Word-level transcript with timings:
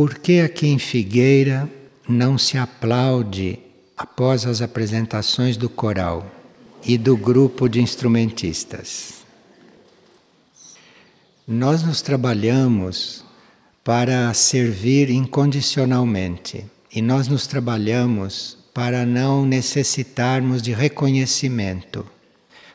por 0.00 0.14
que 0.14 0.40
aqui 0.40 0.66
em 0.66 0.78
Figueira 0.78 1.70
não 2.08 2.38
se 2.38 2.56
aplaude 2.56 3.58
após 3.94 4.46
as 4.46 4.62
apresentações 4.62 5.58
do 5.58 5.68
coral 5.68 6.26
e 6.82 6.96
do 6.96 7.14
grupo 7.18 7.68
de 7.68 7.82
instrumentistas? 7.82 9.16
Nós 11.46 11.82
nos 11.82 12.00
trabalhamos 12.00 13.22
para 13.84 14.32
servir 14.32 15.10
incondicionalmente 15.10 16.64
e 16.90 17.02
nós 17.02 17.28
nos 17.28 17.46
trabalhamos 17.46 18.56
para 18.72 19.04
não 19.04 19.44
necessitarmos 19.44 20.62
de 20.62 20.72
reconhecimento, 20.72 22.06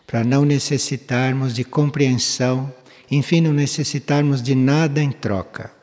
para 0.05 0.23
não 0.23 0.45
necessitarmos 0.45 1.55
de 1.55 1.63
compreensão, 1.63 2.71
enfim, 3.09 3.41
não 3.41 3.51
necessitarmos 3.51 4.43
de 4.43 4.53
nada 4.53 5.01
em 5.01 5.11
troca. 5.11 5.74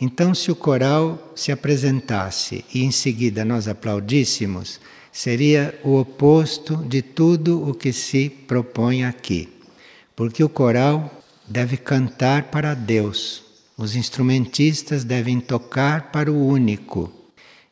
Então, 0.00 0.34
se 0.34 0.50
o 0.50 0.56
coral 0.56 1.32
se 1.36 1.52
apresentasse 1.52 2.64
e 2.72 2.82
em 2.82 2.90
seguida 2.90 3.44
nós 3.44 3.68
aplaudíssemos, 3.68 4.80
seria 5.12 5.78
o 5.84 5.98
oposto 5.98 6.76
de 6.76 7.02
tudo 7.02 7.68
o 7.68 7.74
que 7.74 7.92
se 7.92 8.30
propõe 8.30 9.04
aqui. 9.04 9.48
Porque 10.16 10.42
o 10.42 10.48
coral 10.48 11.22
deve 11.46 11.76
cantar 11.76 12.44
para 12.44 12.72
Deus, 12.72 13.42
os 13.76 13.94
instrumentistas 13.94 15.04
devem 15.04 15.38
tocar 15.38 16.10
para 16.10 16.32
o 16.32 16.46
único. 16.46 17.12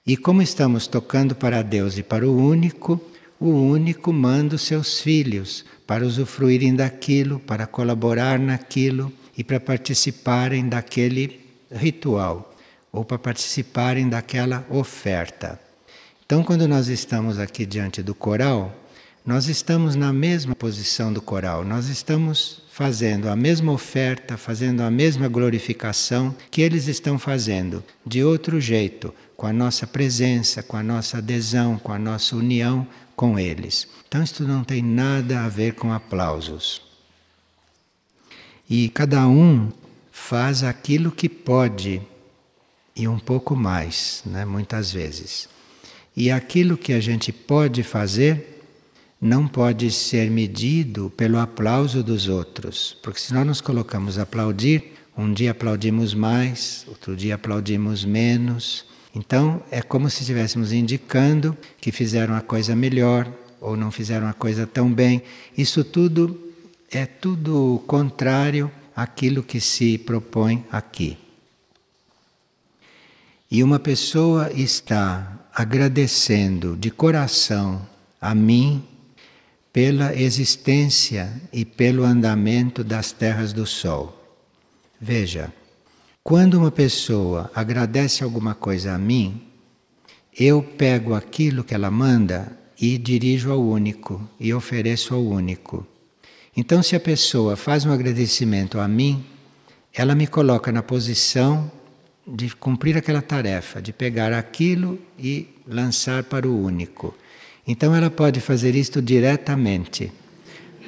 E 0.07 0.15
como 0.15 0.43
estamos 0.43 0.87
tocando 0.87 1.35
para 1.35 1.63
Deus 1.63 1.97
e 1.97 2.03
para 2.03 2.29
o 2.29 2.37
único, 2.37 3.01
o 3.41 3.51
único 3.51 4.13
manda 4.13 4.57
os 4.57 4.63
seus 4.63 5.01
filhos 5.01 5.65
para 5.87 6.05
usufruírem 6.05 6.75
daquilo, 6.75 7.39
para 7.39 7.67
colaborar 7.67 8.39
naquilo 8.39 9.11
e 9.37 9.45
para 9.45 9.61
participarem 9.61 10.69
daquele 10.69 11.48
ritual 11.71 12.55
ou 12.93 13.05
para 13.05 13.19
participarem 13.19 14.09
daquela 14.09 14.67
oferta. 14.71 15.61
Então, 16.25 16.43
quando 16.43 16.69
nós 16.69 16.89
estamos 16.89 17.39
aqui 17.39 17.65
diante 17.65 18.03
do 18.03 18.15
coral, 18.15 18.75
nós 19.25 19.47
estamos 19.47 19.95
na 19.95 20.13
mesma 20.13 20.55
posição 20.55 21.13
do 21.13 21.21
coral, 21.21 21.65
nós 21.65 21.89
estamos 21.89 22.63
fazendo 22.71 23.29
a 23.29 23.37
mesma 23.37 23.73
oferta, 23.73 24.37
fazendo 24.37 24.83
a 24.83 24.91
mesma 24.91 25.29
glorificação 25.29 26.35
que 26.51 26.63
eles 26.63 26.87
estão 26.87 27.19
fazendo, 27.19 27.85
de 28.07 28.23
outro 28.23 28.61
jeito, 28.61 29.13
com 29.37 29.47
a 29.47 29.53
nossa 29.53 29.87
presença, 29.87 30.63
com 30.63 30.77
a 30.77 30.83
nossa 30.83 31.19
adesão, 31.19 31.79
com 31.79 31.93
a 31.93 31.99
nossa 31.99 32.37
união 32.37 32.87
com 33.15 33.39
eles. 33.39 33.89
Então, 34.07 34.23
isto 34.23 34.45
não 34.45 34.65
tem 34.65 34.81
nada 34.81 35.45
a 35.45 35.49
ver 35.49 35.75
com 35.75 35.93
aplausos. 35.93 36.81
E 38.71 38.89
cada 38.91 39.27
um 39.27 39.71
faz 40.19 40.63
aquilo 40.63 41.11
que 41.11 41.29
pode 41.29 42.03
e 42.95 43.09
um 43.09 43.19
pouco 43.19 43.57
mais, 43.57 44.23
né, 44.27 44.45
muitas 44.45 44.93
vezes. 44.93 45.49
E 46.15 46.31
aquilo 46.31 46.77
que 46.77 46.93
a 46.93 47.01
gente 47.01 47.33
pode 47.33 47.83
fazer 47.83 48.63
não 49.19 49.49
pode 49.49 49.91
ser 49.91 50.31
medido 50.31 51.11
pelo 51.17 51.39
aplauso 51.39 52.03
dos 52.03 52.29
outros, 52.29 52.97
porque 53.03 53.21
se 53.21 53.33
nós 53.33 53.47
nos 53.47 53.61
colocamos 53.63 54.19
a 54.19 54.23
aplaudir, 54.23 54.93
um 55.17 55.33
dia 55.33 55.53
aplaudimos 55.53 56.13
mais, 56.13 56.85
outro 56.89 57.17
dia 57.17 57.37
aplaudimos 57.37 58.05
menos. 58.05 58.85
Então 59.15 59.63
é 59.71 59.81
como 59.81 60.11
se 60.11 60.21
estivéssemos 60.21 60.73
indicando 60.73 61.57
que 61.81 61.91
fizeram 61.91 62.35
a 62.35 62.43
coisa 62.43 62.77
melhor 62.77 63.33
ou 63.61 63.77
não 63.77 63.91
fizeram 63.91 64.29
a 64.29 64.35
coisa 64.35 64.67
tão 64.67 64.93
bem. 64.93 65.23
Isso 65.57 65.83
tudo 65.83 66.39
é 66.91 67.07
tudo 67.07 67.83
contrário 67.87 68.71
aquilo 68.99 69.45
que 69.45 69.61
se 69.61 69.97
propõe 69.97 70.67
aqui. 70.73 71.17
E 73.49 73.63
uma 73.63 73.79
pessoa 73.79 74.53
está 74.53 75.39
agradecendo 75.55 76.77
de 76.77 76.91
coração 76.91 77.87
a 78.21 78.35
mim 78.35 78.83
pela 79.73 80.13
existência 80.17 81.33
e 81.53 81.65
pelo 81.65 82.03
andamento 82.03 82.83
das 82.83 83.13
terras 83.13 83.53
do 83.53 83.65
Sol. 83.65 84.21
Veja, 85.01 85.53
quando 86.25 86.55
uma 86.55 86.73
pessoa 86.73 87.53
agradece 87.55 88.25
alguma 88.25 88.53
coisa 88.53 88.95
a 88.95 88.99
mim, 88.99 89.41
eu 90.37 90.61
pego 90.61 91.15
aquilo 91.15 91.63
que 91.63 91.73
ela 91.73 91.89
manda 91.89 92.51
e 92.81 92.99
dirijo 92.99 93.53
ao 93.53 93.63
único 93.63 94.29
e 94.41 94.53
ofereço 94.53 95.15
ao 95.15 95.25
único. 95.25 95.87
Então, 96.61 96.83
se 96.83 96.97
a 96.97 97.01
pessoa 97.01 97.55
faz 97.55 97.87
um 97.87 97.93
agradecimento 97.93 98.81
a 98.81 98.89
mim, 98.89 99.25
ela 99.95 100.13
me 100.13 100.27
coloca 100.27 100.73
na 100.73 100.83
posição 100.83 101.71
de 102.27 102.53
cumprir 102.53 102.97
aquela 102.97 103.23
tarefa, 103.23 103.81
de 103.81 103.93
pegar 103.93 104.33
aquilo 104.33 104.99
e 105.17 105.47
lançar 105.65 106.25
para 106.25 106.49
o 106.49 106.65
único. 106.65 107.15
Então, 107.65 107.95
ela 107.95 108.11
pode 108.11 108.41
fazer 108.41 108.75
isto 108.75 109.01
diretamente, 109.01 110.11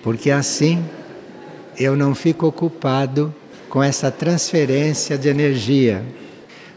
porque 0.03 0.32
assim 0.32 0.84
eu 1.78 1.94
não 1.94 2.16
fico 2.16 2.48
ocupado 2.48 3.32
com 3.69 3.81
essa 3.81 4.10
transferência 4.10 5.16
de 5.16 5.28
energia. 5.28 6.04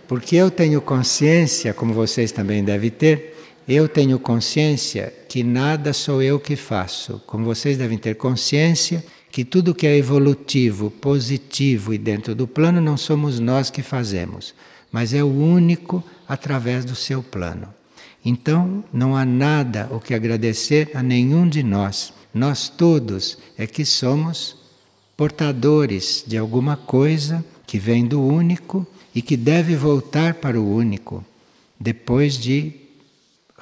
Porque 0.08 0.36
eu 0.36 0.52
tenho 0.52 0.80
consciência, 0.80 1.74
como 1.74 1.96
vocês 1.96 2.32
também 2.32 2.64
devem 2.64 2.92
ter, 2.92 3.33
eu 3.68 3.88
tenho 3.88 4.20
consciência 4.20 5.14
que 5.30 5.44
nada 5.44 5.94
sou 5.94 6.22
eu 6.22 6.40
que 6.40 6.56
faço. 6.56 7.22
Como 7.26 7.46
vocês 7.46 7.78
devem 7.78 7.98
ter 7.98 8.16
consciência 8.16 9.04
que 9.32 9.44
tudo 9.44 9.74
que 9.74 9.88
é 9.88 9.98
evolutivo, 9.98 10.92
positivo 10.92 11.94
e 11.94 11.98
dentro 11.98 12.36
do 12.36 12.48
plano 12.48 12.80
não 12.80 12.98
somos 12.98 13.40
nós 13.40 13.70
que 13.70 13.82
fazemos, 13.82 14.54
mas 14.92 15.14
é 15.14 15.24
o 15.24 15.28
único 15.28 16.04
através 16.28 16.86
do 16.86 16.96
seu 16.96 17.24
plano. 17.24 17.68
Então, 18.24 18.84
não 18.94 19.16
há 19.16 19.26
nada 19.26 19.88
o 19.92 20.00
que 20.00 20.14
agradecer 20.14 20.92
a 20.94 21.02
nenhum 21.02 21.48
de 21.48 21.64
nós. 21.64 22.14
Nós 22.34 22.70
todos 22.70 23.38
é 23.58 23.66
que 23.66 23.86
somos 23.86 24.56
portadores 25.18 26.24
de 26.26 26.38
alguma 26.38 26.78
coisa 26.78 27.44
que 27.66 27.80
vem 27.80 28.06
do 28.06 28.22
único 28.22 28.86
e 29.16 29.22
que 29.22 29.36
deve 29.36 29.76
voltar 29.76 30.36
para 30.36 30.60
o 30.60 30.76
único 30.76 31.24
depois 31.80 32.38
de 32.38 32.83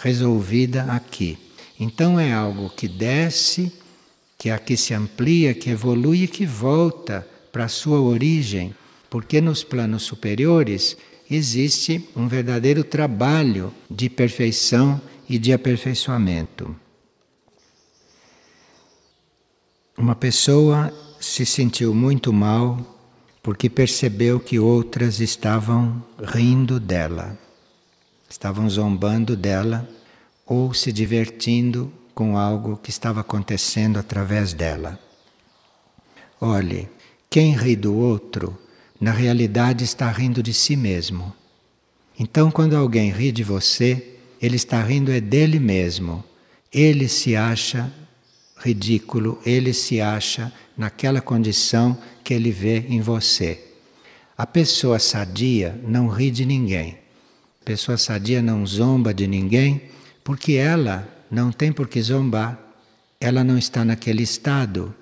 resolvida 0.01 0.84
aqui. 0.84 1.38
Então 1.79 2.19
é 2.19 2.34
algo 2.34 2.69
que 2.69 2.88
desce, 2.88 3.72
que 4.38 4.50
aqui 4.50 4.75
se 4.75 4.94
amplia, 4.94 5.53
que 5.53 5.69
evolui 5.69 6.23
e 6.23 6.28
que 6.28 6.45
volta 6.45 7.28
para 7.51 7.66
a 7.66 7.69
sua 7.69 8.00
origem, 8.00 8.75
porque 9.09 9.40
nos 9.40 9.63
planos 9.63 10.03
superiores 10.03 10.97
existe 11.29 12.09
um 12.16 12.28
verdadeiro 12.28 12.84
trabalho 12.84 13.73
de 13.90 14.09
perfeição 14.09 15.00
e 15.29 15.38
de 15.38 15.53
aperfeiçoamento. 15.53 16.75
Uma 19.97 20.16
pessoa 20.16 20.91
se 21.19 21.45
sentiu 21.45 21.94
muito 21.94 22.34
mal 22.34 22.97
porque 23.44 23.69
percebeu 23.69 24.40
que 24.40 24.59
outras 24.59 25.19
estavam 25.19 26.03
rindo 26.19 26.79
dela 26.79 27.38
estavam 28.31 28.69
zombando 28.69 29.35
dela 29.35 29.87
ou 30.45 30.73
se 30.73 30.91
divertindo 30.91 31.91
com 32.15 32.37
algo 32.37 32.77
que 32.77 32.89
estava 32.89 33.19
acontecendo 33.19 33.99
através 33.99 34.53
dela. 34.53 34.97
Olhe, 36.39 36.87
quem 37.29 37.53
ri 37.53 37.75
do 37.75 37.93
outro, 37.93 38.57
na 38.99 39.11
realidade 39.11 39.83
está 39.83 40.09
rindo 40.09 40.41
de 40.41 40.53
si 40.53 40.77
mesmo. 40.77 41.33
Então, 42.17 42.49
quando 42.49 42.75
alguém 42.75 43.11
ri 43.11 43.33
de 43.33 43.43
você, 43.43 44.15
ele 44.41 44.55
está 44.55 44.81
rindo 44.81 45.11
é 45.11 45.19
dele 45.19 45.59
mesmo. 45.59 46.23
Ele 46.71 47.09
se 47.09 47.35
acha 47.35 47.91
ridículo, 48.57 49.41
ele 49.45 49.73
se 49.73 49.99
acha 49.99 50.53
naquela 50.77 51.19
condição 51.19 51.97
que 52.23 52.34
ele 52.34 52.51
vê 52.51 52.79
em 52.87 53.01
você. 53.01 53.61
A 54.37 54.45
pessoa 54.45 54.99
sadia 54.99 55.79
não 55.84 56.07
ri 56.07 56.31
de 56.31 56.45
ninguém. 56.45 57.00
Pessoa 57.63 57.97
sadia 57.97 58.41
não 58.41 58.66
zomba 58.66 59.13
de 59.13 59.28
ninguém, 59.28 59.81
porque 60.23 60.53
ela 60.53 61.08
não 61.29 61.52
tem 61.52 61.72
por 61.72 61.87
que 61.87 62.02
zombar. 62.02 62.59
Ela 63.19 63.43
não 63.43 63.58
está 63.58 63.85
naquele 63.85 64.23
estado. 64.23 64.93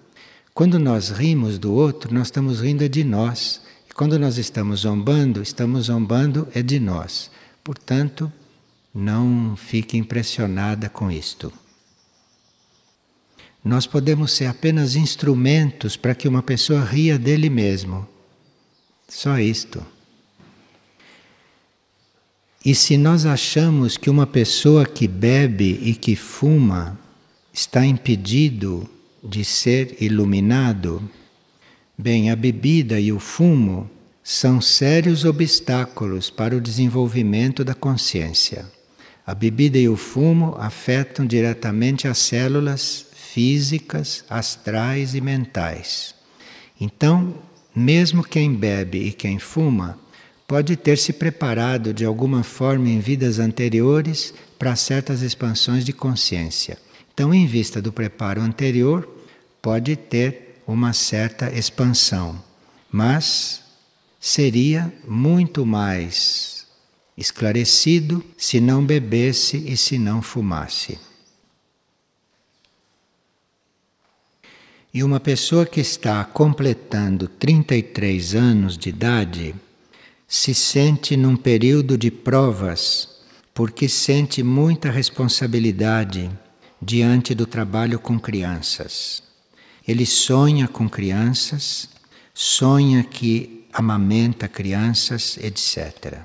Quando 0.54 0.78
nós 0.78 1.10
rimos 1.10 1.58
do 1.58 1.74
outro, 1.74 2.14
nós 2.14 2.28
estamos 2.28 2.60
rindo 2.60 2.88
de 2.90 3.04
nós. 3.04 3.62
E 3.90 3.94
quando 3.94 4.20
nós 4.20 4.38
estamos 4.38 4.82
zombando, 4.82 5.42
estamos 5.42 5.86
zombando 5.86 6.48
é 6.54 6.62
de 6.62 6.80
nós. 6.80 7.32
Portanto, 7.64 8.32
não 8.94 9.56
fique 9.56 9.98
impressionada 9.98 10.90
com 10.90 11.10
isto. 11.10 11.52
Nós 13.64 13.86
podemos 13.86 14.32
ser 14.32 14.46
apenas 14.46 14.96
instrumentos 14.96 15.96
para 15.96 16.16
que 16.16 16.28
uma 16.28 16.42
pessoa 16.42 16.84
ria 16.84 17.18
dele 17.18 17.50
mesmo. 17.50 18.08
Só 19.08 19.38
isto. 19.40 19.86
E 22.64 22.76
se 22.76 22.98
nós 22.98 23.26
achamos 23.26 23.96
que 23.96 24.10
uma 24.10 24.28
pessoa 24.28 24.86
que 24.86 25.08
bebe 25.08 25.80
e 25.82 25.96
que 25.96 26.16
fuma 26.16 27.00
está 27.54 27.86
impedido 27.86 28.90
de 29.24 29.46
ser 29.46 29.96
iluminado, 30.02 31.02
bem, 31.98 32.30
a 32.30 32.36
bebida 32.36 33.00
e 33.00 33.14
o 33.14 33.20
fumo 33.20 33.90
são 34.22 34.60
sérios 34.60 35.24
obstáculos 35.24 36.30
para 36.30 36.56
o 36.56 36.62
desenvolvimento 36.62 37.64
da 37.64 37.74
consciência. 37.74 38.66
A 39.26 39.34
bebida 39.34 39.78
e 39.78 39.88
o 39.88 39.96
fumo 39.96 40.56
afetam 40.60 41.26
diretamente 41.26 42.08
as 42.08 42.18
células 42.18 43.06
físicas, 43.14 44.26
astrais 44.30 45.16
e 45.16 45.22
mentais. 45.22 46.14
Então, 46.80 47.36
mesmo 47.74 48.24
quem 48.24 48.54
bebe 48.54 48.98
e 49.00 49.14
quem 49.14 49.40
fuma 49.40 49.98
pode 50.50 50.76
ter 50.76 50.98
se 50.98 51.14
preparado 51.14 51.94
de 51.94 52.04
alguma 52.04 52.42
forma 52.42 52.90
em 52.90 53.00
vidas 53.00 53.38
anteriores 53.38 54.34
para 54.58 54.76
certas 54.76 55.22
expansões 55.22 55.86
de 55.86 55.94
consciência. 55.94 56.80
Então, 57.14 57.32
em 57.32 57.46
vista 57.46 57.80
do 57.80 57.94
preparo 57.94 58.42
anterior, 58.42 59.08
pode 59.62 59.96
ter 59.96 60.60
uma 60.66 60.92
certa 60.92 61.56
expansão, 61.56 62.44
mas 62.92 63.62
seria 64.20 64.92
muito 65.08 65.68
mais 65.68 66.66
esclarecido 67.16 68.26
se 68.36 68.60
não 68.60 68.84
bebesse 68.84 69.58
e 69.72 69.78
se 69.78 70.00
não 70.00 70.20
fumasse. 70.20 70.98
E 74.92 75.04
uma 75.04 75.20
pessoa 75.20 75.64
que 75.64 75.80
está 75.80 76.26
completando 76.26 77.28
33 77.28 78.34
anos 78.34 78.76
de 78.76 78.90
idade 78.90 79.54
se 80.32 80.54
sente 80.54 81.18
num 81.18 81.36
período 81.36 81.98
de 81.98 82.12
provas 82.12 83.10
porque 83.52 83.90
sente 83.90 84.44
muita 84.44 84.92
responsabilidade 84.92 86.30
diante 86.80 87.34
do 87.34 87.48
trabalho 87.48 87.98
com 87.98 88.20
crianças. 88.20 89.24
Ele 89.88 90.06
sonha 90.06 90.68
com 90.68 90.88
crianças, 90.88 91.90
sonha 92.32 93.04
que 93.04 93.66
amamenta 93.74 94.48
crianças, 94.48 95.36
etc. 95.42 96.20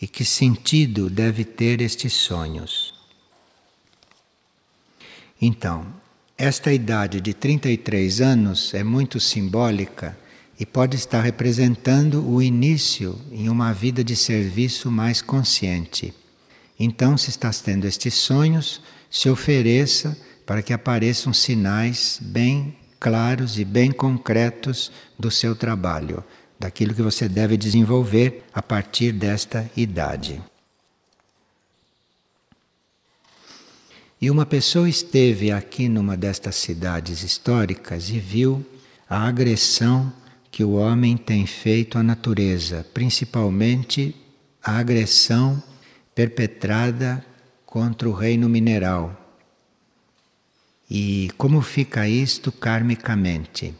E 0.00 0.08
que 0.08 0.24
sentido 0.24 1.10
deve 1.10 1.44
ter 1.44 1.82
estes 1.82 2.14
sonhos? 2.14 2.94
Então, 5.40 5.86
esta 6.36 6.72
idade 6.72 7.20
de 7.20 7.34
33 7.34 8.22
anos 8.22 8.72
é 8.72 8.82
muito 8.82 9.20
simbólica 9.20 10.23
e 10.58 10.64
pode 10.64 10.96
estar 10.96 11.20
representando 11.20 12.24
o 12.26 12.40
início 12.40 13.18
em 13.32 13.48
uma 13.48 13.72
vida 13.72 14.04
de 14.04 14.14
serviço 14.14 14.90
mais 14.90 15.20
consciente. 15.20 16.14
Então, 16.78 17.16
se 17.16 17.30
estás 17.30 17.60
tendo 17.60 17.86
estes 17.86 18.14
sonhos, 18.14 18.80
se 19.10 19.28
ofereça 19.28 20.16
para 20.46 20.62
que 20.62 20.72
apareçam 20.72 21.32
sinais 21.32 22.18
bem 22.20 22.76
claros 23.00 23.58
e 23.58 23.64
bem 23.64 23.92
concretos 23.92 24.90
do 25.18 25.30
seu 25.30 25.54
trabalho, 25.54 26.22
daquilo 26.58 26.94
que 26.94 27.02
você 27.02 27.28
deve 27.28 27.56
desenvolver 27.56 28.44
a 28.52 28.62
partir 28.62 29.12
desta 29.12 29.70
idade. 29.76 30.40
E 34.20 34.30
uma 34.30 34.46
pessoa 34.46 34.88
esteve 34.88 35.52
aqui 35.52 35.88
numa 35.88 36.16
destas 36.16 36.54
cidades 36.56 37.22
históricas 37.22 38.08
e 38.08 38.18
viu 38.18 38.64
a 39.08 39.28
agressão 39.28 40.10
que 40.54 40.62
o 40.62 40.74
homem 40.74 41.16
tem 41.16 41.46
feito 41.46 41.98
à 41.98 42.02
natureza, 42.04 42.86
principalmente 42.94 44.14
a 44.62 44.78
agressão 44.78 45.60
perpetrada 46.14 47.26
contra 47.66 48.08
o 48.08 48.12
reino 48.12 48.48
mineral. 48.48 49.20
E 50.88 51.28
como 51.36 51.60
fica 51.60 52.08
isto 52.08 52.52
karmicamente? 52.52 53.74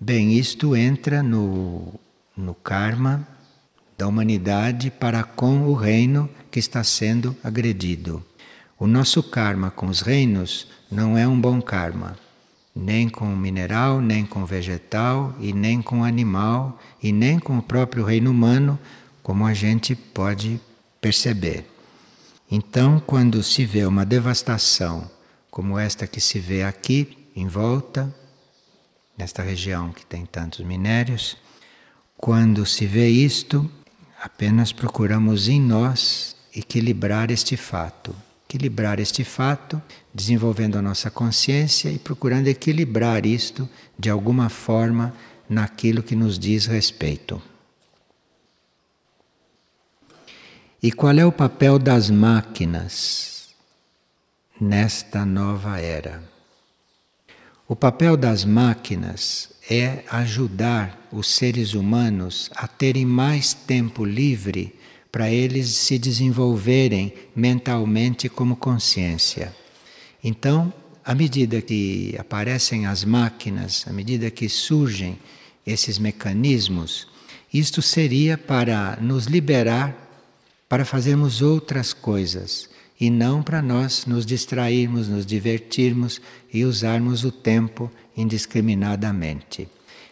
Bem, 0.00 0.36
isto 0.36 0.74
entra 0.74 1.22
no, 1.22 1.94
no 2.36 2.56
karma 2.56 3.24
da 3.96 4.08
humanidade 4.08 4.90
para 4.90 5.22
com 5.22 5.68
o 5.68 5.74
reino 5.74 6.28
que 6.50 6.58
está 6.58 6.82
sendo 6.82 7.36
agredido. 7.40 8.20
O 8.76 8.88
nosso 8.88 9.22
karma 9.22 9.70
com 9.70 9.86
os 9.86 10.00
reinos 10.00 10.66
não 10.90 11.16
é 11.16 11.28
um 11.28 11.40
bom 11.40 11.62
karma, 11.62 12.16
nem 12.80 13.08
com 13.08 13.26
mineral, 13.36 14.00
nem 14.00 14.24
com 14.24 14.46
vegetal, 14.46 15.34
e 15.38 15.52
nem 15.52 15.82
com 15.82 16.02
animal, 16.02 16.80
e 17.02 17.12
nem 17.12 17.38
com 17.38 17.58
o 17.58 17.62
próprio 17.62 18.04
reino 18.04 18.30
humano, 18.30 18.78
como 19.22 19.44
a 19.44 19.52
gente 19.52 19.94
pode 19.94 20.58
perceber. 21.00 21.70
Então, 22.50 22.98
quando 23.06 23.42
se 23.42 23.64
vê 23.66 23.84
uma 23.84 24.04
devastação 24.06 25.08
como 25.50 25.78
esta 25.78 26.06
que 26.06 26.20
se 26.20 26.38
vê 26.38 26.62
aqui 26.62 27.18
em 27.36 27.46
volta, 27.46 28.12
nesta 29.16 29.42
região 29.42 29.92
que 29.92 30.06
tem 30.06 30.24
tantos 30.24 30.60
minérios, 30.60 31.36
quando 32.16 32.64
se 32.64 32.86
vê 32.86 33.08
isto, 33.08 33.70
apenas 34.22 34.72
procuramos 34.72 35.48
em 35.48 35.60
nós 35.60 36.34
equilibrar 36.54 37.30
este 37.30 37.56
fato 37.56 38.14
equilibrar 38.50 38.98
este 38.98 39.22
fato, 39.22 39.80
desenvolvendo 40.12 40.76
a 40.76 40.82
nossa 40.82 41.10
consciência 41.10 41.90
e 41.90 41.98
procurando 41.98 42.48
equilibrar 42.48 43.24
isto 43.24 43.68
de 43.98 44.10
alguma 44.10 44.48
forma 44.48 45.14
naquilo 45.48 46.02
que 46.02 46.16
nos 46.16 46.38
diz 46.38 46.66
respeito. 46.66 47.40
E 50.82 50.90
qual 50.90 51.18
é 51.18 51.26
o 51.26 51.32
papel 51.32 51.78
das 51.78 52.08
máquinas 52.08 53.50
nesta 54.60 55.26
nova 55.26 55.78
era? 55.78 56.22
O 57.68 57.76
papel 57.76 58.16
das 58.16 58.44
máquinas 58.44 59.50
é 59.70 60.02
ajudar 60.10 61.06
os 61.12 61.28
seres 61.28 61.74
humanos 61.74 62.50
a 62.56 62.66
terem 62.66 63.04
mais 63.04 63.52
tempo 63.54 64.04
livre 64.04 64.74
para 65.12 65.30
eles 65.30 65.68
se 65.68 65.98
desenvolverem 65.98 67.12
mentalmente 67.34 68.28
como 68.28 68.56
consciência. 68.56 69.59
Então, 70.22 70.72
à 71.04 71.14
medida 71.14 71.60
que 71.60 72.14
aparecem 72.18 72.86
as 72.86 73.04
máquinas, 73.04 73.84
à 73.88 73.92
medida 73.92 74.30
que 74.30 74.48
surgem 74.48 75.18
esses 75.66 75.98
mecanismos, 75.98 77.06
isto 77.52 77.82
seria 77.82 78.36
para 78.38 78.98
nos 79.00 79.26
liberar 79.26 79.96
para 80.68 80.84
fazermos 80.84 81.42
outras 81.42 81.92
coisas 81.92 82.68
e 83.00 83.10
não 83.10 83.42
para 83.42 83.60
nós 83.60 84.06
nos 84.06 84.24
distrairmos, 84.24 85.08
nos 85.08 85.26
divertirmos 85.26 86.20
e 86.52 86.64
usarmos 86.64 87.24
o 87.24 87.32
tempo 87.32 87.90
indiscriminadamente. 88.16 89.68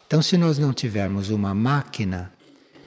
Então, 0.06 0.22
se 0.22 0.36
nós 0.36 0.58
não 0.58 0.72
tivermos 0.72 1.28
uma 1.30 1.54
máquina 1.54 2.32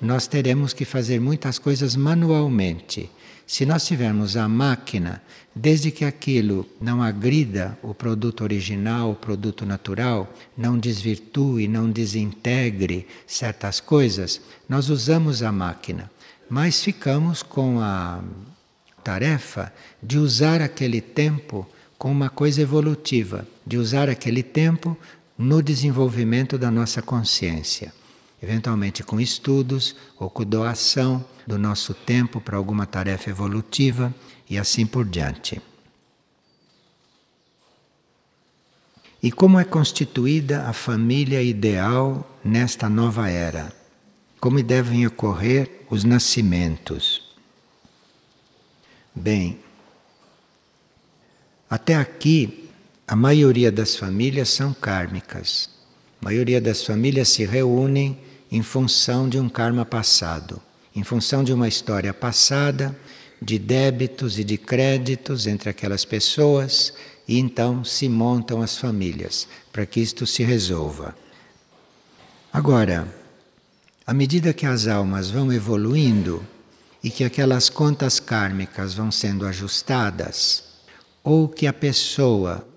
nós 0.01 0.25
teremos 0.25 0.73
que 0.73 0.83
fazer 0.83 1.21
muitas 1.21 1.59
coisas 1.59 1.95
manualmente. 1.95 3.09
Se 3.51 3.65
nós 3.65 3.85
tivermos 3.85 4.37
a 4.37 4.47
máquina, 4.47 5.21
desde 5.53 5.91
que 5.91 6.05
aquilo 6.05 6.65
não 6.79 7.03
agrida 7.03 7.77
o 7.83 7.93
produto 7.93 8.45
original, 8.45 9.11
o 9.11 9.15
produto 9.15 9.65
natural, 9.65 10.33
não 10.57 10.79
desvirtue, 10.79 11.67
não 11.67 11.91
desintegre 11.91 13.05
certas 13.27 13.81
coisas, 13.81 14.39
nós 14.69 14.87
usamos 14.87 15.43
a 15.43 15.51
máquina, 15.51 16.09
mas 16.49 16.81
ficamos 16.81 17.43
com 17.43 17.81
a 17.81 18.23
tarefa 19.03 19.73
de 20.01 20.17
usar 20.17 20.61
aquele 20.61 21.01
tempo 21.01 21.67
com 21.97 22.09
uma 22.09 22.29
coisa 22.29 22.61
evolutiva, 22.61 23.45
de 23.67 23.77
usar 23.77 24.07
aquele 24.07 24.43
tempo 24.43 24.97
no 25.37 25.61
desenvolvimento 25.61 26.57
da 26.57 26.71
nossa 26.71 27.01
consciência 27.01 27.91
eventualmente 28.41 29.03
com 29.03 29.19
estudos 29.19 29.95
ou 30.17 30.29
com 30.29 30.43
doação 30.43 31.23
do 31.45 31.57
nosso 31.57 31.93
tempo 31.93 32.41
para 32.41 32.57
alguma 32.57 32.85
tarefa 32.85 33.29
evolutiva 33.29 34.13
e 34.49 34.57
assim 34.57 34.85
por 34.85 35.05
diante. 35.05 35.61
E 39.23 39.31
como 39.31 39.59
é 39.59 39.63
constituída 39.63 40.63
a 40.67 40.73
família 40.73 41.43
ideal 41.43 42.27
nesta 42.43 42.89
nova 42.89 43.29
era? 43.29 43.71
Como 44.39 44.63
devem 44.63 45.05
ocorrer 45.05 45.85
os 45.91 46.03
nascimentos? 46.03 47.31
Bem, 49.13 49.59
até 51.69 51.95
aqui 51.95 52.69
a 53.07 53.15
maioria 53.15 53.71
das 53.71 53.95
famílias 53.95 54.49
são 54.49 54.73
kármicas. 54.73 55.69
A 56.19 56.25
maioria 56.25 56.59
das 56.59 56.83
famílias 56.83 57.29
se 57.29 57.45
reúnem 57.45 58.17
em 58.51 58.61
função 58.61 59.29
de 59.29 59.39
um 59.39 59.47
karma 59.47 59.85
passado, 59.85 60.61
em 60.93 61.03
função 61.03 61.43
de 61.43 61.53
uma 61.53 61.67
história 61.67 62.13
passada, 62.13 62.95
de 63.41 63.57
débitos 63.57 64.37
e 64.37 64.43
de 64.43 64.57
créditos 64.57 65.47
entre 65.47 65.69
aquelas 65.69 66.03
pessoas, 66.03 66.93
e 67.27 67.39
então 67.39 67.83
se 67.83 68.09
montam 68.09 68.61
as 68.61 68.77
famílias 68.77 69.47
para 69.71 69.85
que 69.85 70.01
isto 70.01 70.27
se 70.27 70.43
resolva. 70.43 71.15
Agora, 72.51 73.07
à 74.05 74.13
medida 74.13 74.53
que 74.53 74.65
as 74.65 74.85
almas 74.85 75.29
vão 75.29 75.53
evoluindo 75.53 76.45
e 77.01 77.09
que 77.09 77.23
aquelas 77.23 77.69
contas 77.69 78.19
kármicas 78.19 78.93
vão 78.93 79.09
sendo 79.09 79.45
ajustadas, 79.45 80.65
ou 81.23 81.47
que 81.47 81.65
a 81.65 81.73
pessoa, 81.73 82.67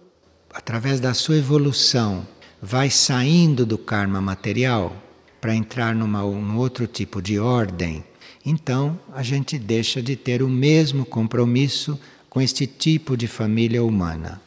através 0.52 1.00
da 1.00 1.12
sua 1.12 1.36
evolução, 1.36 2.26
vai 2.62 2.88
saindo 2.88 3.66
do 3.66 3.76
karma 3.76 4.20
material, 4.20 5.03
para 5.44 5.54
entrar 5.54 5.94
numa, 5.94 6.22
num 6.22 6.56
outro 6.56 6.86
tipo 6.86 7.20
de 7.20 7.38
ordem, 7.38 8.02
então 8.46 8.98
a 9.12 9.22
gente 9.22 9.58
deixa 9.58 10.02
de 10.02 10.16
ter 10.16 10.42
o 10.42 10.48
mesmo 10.48 11.04
compromisso 11.04 12.00
com 12.30 12.40
este 12.40 12.66
tipo 12.66 13.14
de 13.14 13.26
família 13.26 13.84
humana. 13.84 14.40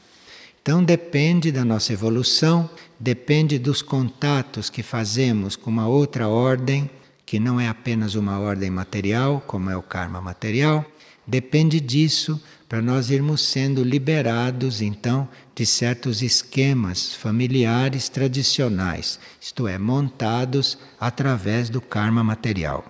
Então 0.59 0.83
depende 0.83 1.51
da 1.51 1.63
nossa 1.63 1.93
evolução, 1.93 2.67
depende 2.99 3.59
dos 3.59 3.83
contatos 3.83 4.71
que 4.71 4.81
fazemos 4.81 5.55
com 5.55 5.69
uma 5.69 5.87
outra 5.87 6.27
ordem, 6.27 6.89
que 7.27 7.39
não 7.39 7.59
é 7.59 7.67
apenas 7.67 8.15
uma 8.15 8.39
ordem 8.39 8.71
material, 8.71 9.43
como 9.45 9.69
é 9.69 9.77
o 9.77 9.83
karma 9.83 10.19
material, 10.19 10.83
depende 11.27 11.79
disso 11.79 12.41
para 12.67 12.81
nós 12.81 13.09
irmos 13.09 13.41
sendo 13.41 13.83
liberados 13.83 14.81
então 14.81 15.27
de 15.55 15.65
certos 15.65 16.21
esquemas 16.21 17.13
familiares 17.13 18.09
tradicionais, 18.09 19.19
isto 19.39 19.67
é, 19.67 19.77
montados 19.77 20.77
através 20.99 21.69
do 21.69 21.79
karma 21.79 22.23
material. 22.23 22.85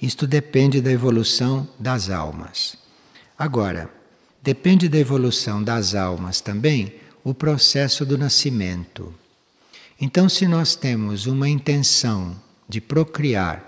Isto 0.00 0.26
depende 0.26 0.80
da 0.80 0.90
evolução 0.90 1.68
das 1.78 2.10
almas. 2.10 2.76
Agora, 3.38 3.90
depende 4.42 4.88
da 4.88 4.98
evolução 4.98 5.62
das 5.62 5.94
almas 5.94 6.40
também 6.40 6.94
o 7.22 7.32
processo 7.32 8.04
do 8.04 8.18
nascimento. 8.18 9.14
Então, 10.00 10.28
se 10.28 10.46
nós 10.46 10.74
temos 10.74 11.26
uma 11.26 11.48
intenção 11.48 12.36
de 12.68 12.80
procriar 12.80 13.64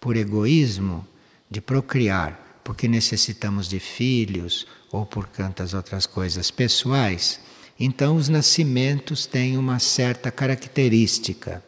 por 0.00 0.16
egoísmo, 0.16 1.06
de 1.50 1.60
procriar 1.60 2.43
porque 2.64 2.88
necessitamos 2.88 3.68
de 3.68 3.78
filhos 3.78 4.66
ou 4.90 5.04
por 5.04 5.28
tantas 5.28 5.74
outras 5.74 6.06
coisas 6.06 6.50
pessoais, 6.50 7.40
então 7.78 8.16
os 8.16 8.28
nascimentos 8.28 9.26
têm 9.26 9.58
uma 9.58 9.78
certa 9.78 10.30
característica. 10.30 11.62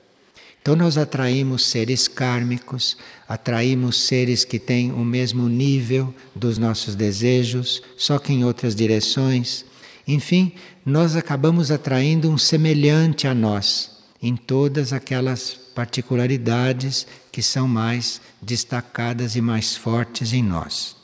Então 0.63 0.75
nós 0.75 0.97
atraímos 0.99 1.65
seres 1.67 2.09
kármicos, 2.09 2.97
atraímos 3.29 4.01
seres 4.01 4.45
que 4.45 4.59
têm 4.59 4.91
o 4.91 5.05
mesmo 5.05 5.49
nível 5.49 6.13
dos 6.35 6.59
nossos 6.59 6.95
desejos, 6.97 7.83
só 7.97 8.19
que 8.19 8.33
em 8.33 8.45
outras 8.45 8.75
direções. 8.75 9.65
Enfim, 10.09 10.53
nós 10.85 11.15
acabamos 11.15 11.71
atraindo 11.71 12.29
um 12.29 12.39
semelhante 12.39 13.29
a 13.29 13.35
nós 13.35 13.97
em 14.23 14.35
todas 14.35 14.93
aquelas 14.93 15.55
particularidades 15.75 17.07
que 17.37 17.43
são 17.43 17.69
mais 17.69 18.19
destacadas 18.41 19.37
e 19.37 19.43
mais 19.43 19.77
fortes 19.77 20.33
em 20.33 20.43
nós. 20.43 20.97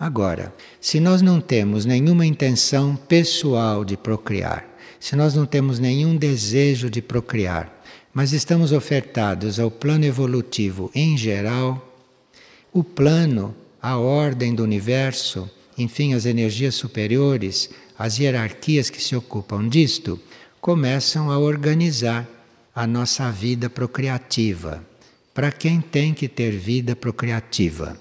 Agora, 0.00 0.54
se 0.80 0.98
nós 0.98 1.20
não 1.20 1.38
temos 1.38 1.84
nenhuma 1.84 2.24
intenção 2.24 2.96
pessoal 2.96 3.84
de 3.84 3.94
procriar, 3.94 4.66
se 4.98 5.14
nós 5.14 5.34
não 5.34 5.44
temos 5.44 5.78
nenhum 5.78 6.16
desejo 6.16 6.88
de 6.88 7.02
procriar, 7.02 7.84
mas 8.14 8.32
estamos 8.32 8.72
ofertados 8.72 9.60
ao 9.60 9.70
plano 9.70 10.06
evolutivo 10.06 10.90
em 10.94 11.14
geral, 11.14 11.94
o 12.72 12.82
plano, 12.82 13.54
a 13.82 13.98
ordem 13.98 14.54
do 14.54 14.62
universo, 14.62 15.46
enfim, 15.76 16.14
as 16.14 16.24
energias 16.24 16.74
superiores, 16.74 17.68
as 17.98 18.18
hierarquias 18.18 18.88
que 18.88 19.02
se 19.02 19.14
ocupam 19.14 19.68
disto, 19.68 20.18
começam 20.58 21.30
a 21.30 21.38
organizar 21.38 22.26
a 22.74 22.86
nossa 22.86 23.30
vida 23.30 23.68
procriativa. 23.68 24.90
Para 25.34 25.50
quem 25.50 25.80
tem 25.80 26.12
que 26.12 26.28
ter 26.28 26.50
vida 26.50 26.94
procriativa? 26.94 27.98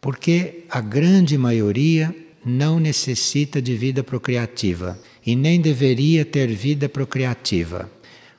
Porque 0.00 0.64
a 0.68 0.80
grande 0.80 1.38
maioria 1.38 2.14
não 2.44 2.78
necessita 2.78 3.62
de 3.62 3.74
vida 3.74 4.04
procriativa 4.04 4.98
e 5.24 5.34
nem 5.34 5.60
deveria 5.60 6.24
ter 6.24 6.48
vida 6.48 6.88
procriativa. 6.88 7.90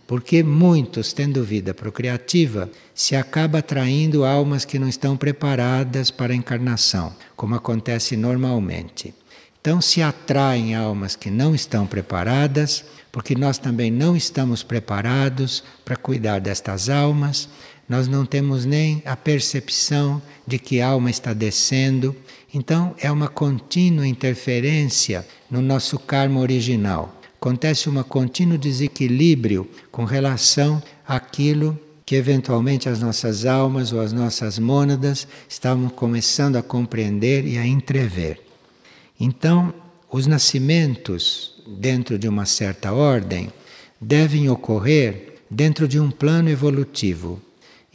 Porque 0.05 0.43
muitos, 0.43 1.11
tendo 1.11 1.43
vida 1.43 1.73
procriativa, 1.73 2.69
se 2.93 3.15
acaba 3.15 3.57
atraindo 3.57 4.23
almas 4.23 4.63
que 4.63 4.79
não 4.79 4.87
estão 4.87 5.17
preparadas 5.17 6.11
para 6.11 6.31
a 6.31 6.35
encarnação, 6.35 7.13
como 7.35 7.55
acontece 7.55 8.15
normalmente. 8.15 9.13
Então 9.59 9.81
se 9.81 10.01
atraem 10.01 10.75
almas 10.75 11.15
que 11.15 11.29
não 11.29 11.53
estão 11.53 11.85
preparadas, 11.85 12.85
porque 13.11 13.35
nós 13.35 13.57
também 13.57 13.91
não 13.91 14.15
estamos 14.15 14.63
preparados 14.63 15.61
para 15.83 15.97
cuidar 15.97 16.39
destas 16.39 16.87
almas, 16.87 17.49
nós 17.87 18.07
não 18.07 18.25
temos 18.25 18.65
nem 18.65 19.01
a 19.05 19.15
percepção 19.15 20.21
de 20.45 20.59
que 20.59 20.81
a 20.81 20.89
alma 20.89 21.09
está 21.09 21.33
descendo. 21.33 22.15
Então 22.53 22.95
é 22.99 23.11
uma 23.11 23.27
contínua 23.27 24.07
interferência 24.07 25.25
no 25.49 25.61
nosso 25.61 25.97
karma 25.97 26.39
original 26.39 27.17
acontece 27.39 27.89
um 27.89 28.03
contínuo 28.03 28.57
desequilíbrio 28.57 29.69
com 29.91 30.03
relação 30.03 30.81
àquilo 31.07 31.79
que 32.05 32.15
eventualmente 32.15 32.89
as 32.89 32.99
nossas 32.99 33.45
almas 33.45 33.93
ou 33.93 34.01
as 34.01 34.11
nossas 34.11 34.57
mônadas 34.57 35.27
estavam 35.47 35.89
começando 35.89 36.55
a 36.55 36.63
compreender 36.63 37.45
e 37.45 37.57
a 37.57 37.65
entrever. 37.65 38.41
Então, 39.19 39.73
os 40.11 40.25
nascimentos 40.25 41.55
dentro 41.67 42.17
de 42.17 42.27
uma 42.27 42.45
certa 42.45 42.93
ordem 42.93 43.51
devem 43.99 44.49
ocorrer 44.49 45.41
dentro 45.49 45.87
de 45.87 45.99
um 45.99 46.09
plano 46.09 46.49
evolutivo 46.49 47.41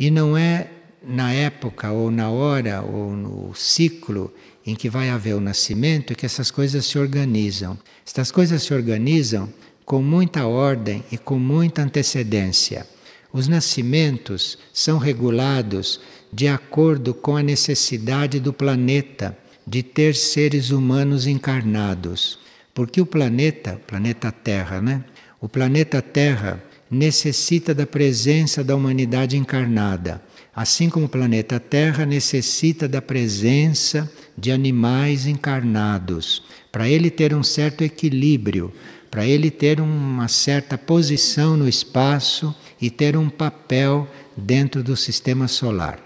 e 0.03 0.11
não 0.11 0.37
é 0.37 0.69
na 1.01 1.33
época 1.33 1.93
ou 1.93 2.11
na 2.11 2.29
hora 2.29 2.83
ou 2.83 3.13
no 3.13 3.55
ciclo 3.55 4.35
em 4.67 4.75
que 4.75 4.91
vai 4.91 5.09
haver 5.09 5.33
o 5.37 5.41
nascimento 5.41 6.17
que 6.17 6.27
essas 6.27 6.51
coisas 6.51 6.85
se 6.87 6.99
organizam. 6.99 7.79
Estas 8.05 8.33
coisas 8.33 8.65
se 8.65 8.75
organizam 8.75 9.49
com 9.85 10.03
muita 10.03 10.45
ordem 10.45 11.05
e 11.13 11.17
com 11.17 11.39
muita 11.39 11.83
antecedência. 11.83 12.85
Os 13.33 13.47
nascimentos 13.47 14.59
são 14.73 14.99
regulados 14.99 16.01
de 16.33 16.49
acordo 16.49 17.15
com 17.15 17.37
a 17.37 17.43
necessidade 17.43 18.41
do 18.41 18.53
planeta 18.53 19.39
de 19.65 19.85
ter 19.85 20.17
seres 20.17 20.71
humanos 20.71 21.29
encarnados. 21.29 22.41
Porque 22.75 23.01
o 23.01 23.07
planeta, 23.07 23.81
planeta 23.87 24.33
Terra, 24.33 24.83
né? 24.83 25.05
O 25.41 25.49
planeta 25.49 26.03
Terra 26.03 26.61
necessita 26.93 27.75
da 27.75 27.87
presença 27.87 28.63
da 28.63 28.77
humanidade 28.77 29.35
encarnada. 29.35 30.23
Assim 30.55 30.91
como 30.91 31.07
o 31.07 31.09
planeta 31.09 31.59
Terra 31.59 32.05
necessita 32.05 32.87
da 32.87 33.01
presença 33.01 34.13
de 34.37 34.53
animais 34.53 35.27
encarnados, 35.27 36.43
para 36.71 36.87
ele 36.87 37.11
ter 37.11 37.35
um 37.35 37.43
certo 37.43 37.83
equilíbrio, 37.83 38.71
para 39.11 39.27
ele 39.27 39.51
ter 39.51 39.81
uma 39.81 40.29
certa 40.29 40.77
posição 40.77 41.57
no 41.57 41.67
espaço 41.67 42.55
e 42.79 42.91
ter 42.91 43.17
um 43.17 43.31
papel 43.31 44.07
dentro 44.37 44.83
do 44.83 44.95
sistema 44.95 45.49
solar. 45.49 45.99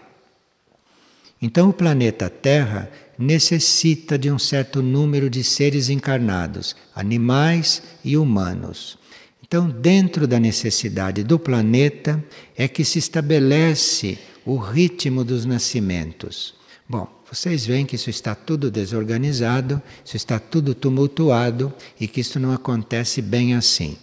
Então, 1.42 1.70
o 1.70 1.72
planeta 1.72 2.30
Terra 2.30 2.88
necessita 3.18 4.16
de 4.16 4.30
um 4.30 4.38
certo 4.38 4.80
número 4.82 5.28
de 5.28 5.42
seres 5.42 5.88
encarnados, 5.88 6.76
animais 6.94 7.82
e 8.04 8.16
humanos. 8.16 8.98
Então, 9.46 9.70
dentro 9.70 10.26
da 10.26 10.40
necessidade 10.40 11.22
do 11.22 11.38
planeta 11.38 12.22
é 12.56 12.66
que 12.66 12.84
se 12.84 12.98
estabelece 12.98 14.18
o 14.44 14.56
ritmo 14.56 15.22
dos 15.22 15.44
nascimentos. 15.44 16.54
Bom, 16.88 17.08
vocês 17.30 17.64
veem 17.64 17.86
que 17.86 17.94
isso 17.94 18.10
está 18.10 18.34
tudo 18.34 18.72
desorganizado, 18.72 19.80
isso 20.04 20.16
está 20.16 20.40
tudo 20.40 20.74
tumultuado 20.74 21.72
e 22.00 22.08
que 22.08 22.20
isso 22.20 22.40
não 22.40 22.50
acontece 22.50 23.22
bem 23.22 23.54
assim. 23.54 23.96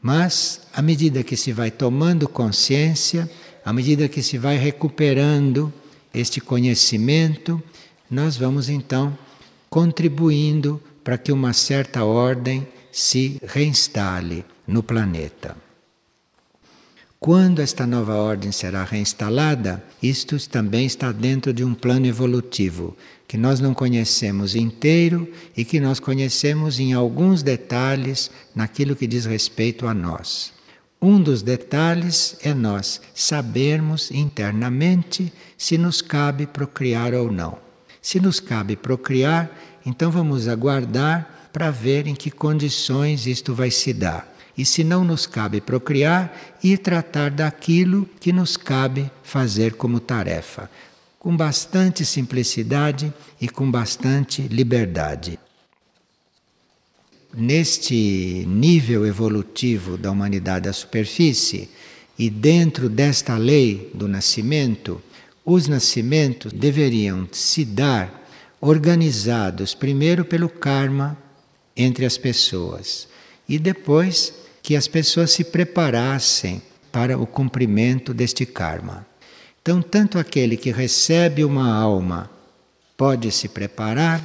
Mas, 0.00 0.62
à 0.74 0.82
medida 0.82 1.22
que 1.22 1.36
se 1.36 1.52
vai 1.52 1.70
tomando 1.70 2.28
consciência, 2.28 3.30
à 3.64 3.72
medida 3.72 4.08
que 4.08 4.20
se 4.20 4.36
vai 4.36 4.58
recuperando 4.58 5.72
este 6.12 6.40
conhecimento, 6.40 7.62
nós 8.10 8.36
vamos 8.36 8.68
então 8.68 9.16
contribuindo 9.70 10.82
para 11.04 11.16
que 11.16 11.30
uma 11.30 11.52
certa 11.52 12.04
ordem 12.04 12.66
se 12.90 13.40
reinstale 13.46 14.44
no 14.66 14.82
planeta. 14.82 15.56
Quando 17.22 17.60
esta 17.60 17.86
nova 17.86 18.16
ordem 18.16 18.50
será 18.50 18.82
reinstalada, 18.82 19.80
isto 20.02 20.36
também 20.48 20.84
está 20.84 21.12
dentro 21.12 21.52
de 21.52 21.62
um 21.62 21.72
plano 21.72 22.06
evolutivo 22.06 22.96
que 23.28 23.36
nós 23.38 23.60
não 23.60 23.72
conhecemos 23.72 24.56
inteiro 24.56 25.32
e 25.56 25.64
que 25.64 25.78
nós 25.78 26.00
conhecemos 26.00 26.80
em 26.80 26.92
alguns 26.92 27.40
detalhes 27.40 28.28
naquilo 28.52 28.96
que 28.96 29.06
diz 29.06 29.24
respeito 29.24 29.86
a 29.86 29.94
nós. 29.94 30.52
Um 31.00 31.22
dos 31.22 31.42
detalhes 31.42 32.36
é 32.42 32.52
nós 32.52 33.00
sabermos 33.14 34.10
internamente 34.10 35.32
se 35.56 35.78
nos 35.78 36.02
cabe 36.02 36.44
procriar 36.44 37.14
ou 37.14 37.30
não. 37.30 37.56
Se 38.00 38.18
nos 38.18 38.40
cabe 38.40 38.74
procriar, 38.74 39.48
então 39.86 40.10
vamos 40.10 40.48
aguardar 40.48 41.48
para 41.52 41.70
ver 41.70 42.08
em 42.08 42.16
que 42.16 42.32
condições 42.32 43.28
isto 43.28 43.54
vai 43.54 43.70
se 43.70 43.92
dar 43.92 44.31
e 44.56 44.64
se 44.64 44.84
não 44.84 45.04
nos 45.04 45.26
cabe 45.26 45.60
procriar, 45.60 46.56
ir 46.62 46.78
tratar 46.78 47.30
daquilo 47.30 48.08
que 48.20 48.32
nos 48.32 48.56
cabe 48.56 49.10
fazer 49.22 49.74
como 49.74 50.00
tarefa, 50.00 50.70
com 51.18 51.36
bastante 51.36 52.04
simplicidade 52.04 53.12
e 53.40 53.48
com 53.48 53.70
bastante 53.70 54.42
liberdade. 54.42 55.38
Neste 57.34 58.44
nível 58.46 59.06
evolutivo 59.06 59.96
da 59.96 60.10
humanidade 60.10 60.68
à 60.68 60.72
superfície, 60.72 61.70
E 62.18 62.28
dentro 62.28 62.88
desta 62.88 63.36
lei 63.36 63.90
do 63.94 64.06
nascimento, 64.06 65.02
os 65.44 65.66
nascimentos 65.66 66.52
deveriam 66.52 67.28
se 67.32 67.64
dar 67.64 68.28
organizados 68.60 69.74
primeiro 69.74 70.24
pelo 70.24 70.48
karma 70.48 71.18
entre 71.76 72.04
as 72.04 72.16
pessoas 72.16 73.08
e 73.48 73.58
depois 73.58 74.32
que 74.62 74.76
as 74.76 74.86
pessoas 74.86 75.32
se 75.32 75.42
preparassem 75.42 76.62
para 76.92 77.18
o 77.18 77.26
cumprimento 77.26 78.14
deste 78.14 78.46
karma. 78.46 79.04
Então, 79.60 79.82
tanto 79.82 80.18
aquele 80.18 80.56
que 80.56 80.70
recebe 80.70 81.44
uma 81.44 81.74
alma 81.74 82.30
pode 82.96 83.30
se 83.32 83.48
preparar, 83.48 84.22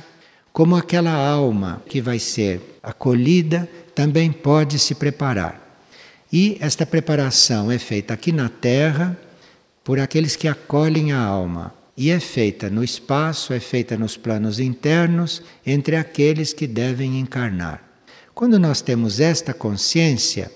como 0.53 0.75
aquela 0.75 1.13
alma 1.13 1.81
que 1.87 2.01
vai 2.01 2.19
ser 2.19 2.79
acolhida 2.83 3.69
também 3.93 4.31
pode 4.31 4.77
se 4.79 4.93
preparar. 4.95 5.63
E 6.31 6.57
esta 6.59 6.85
preparação 6.85 7.71
é 7.71 7.77
feita 7.77 8.13
aqui 8.13 8.31
na 8.31 8.49
Terra 8.49 9.17
por 9.83 9.99
aqueles 9.99 10.35
que 10.35 10.47
acolhem 10.47 11.11
a 11.11 11.19
alma. 11.19 11.73
E 11.95 12.11
é 12.11 12.19
feita 12.19 12.69
no 12.69 12.83
espaço, 12.83 13.53
é 13.53 13.59
feita 13.59 13.97
nos 13.97 14.17
planos 14.17 14.59
internos, 14.59 15.41
entre 15.65 15.95
aqueles 15.95 16.53
que 16.53 16.67
devem 16.67 17.19
encarnar. 17.19 17.86
Quando 18.37 18.59
nós 18.59 18.81
temos 18.81 19.19
esta 19.19 19.51
consciência, 19.51 20.51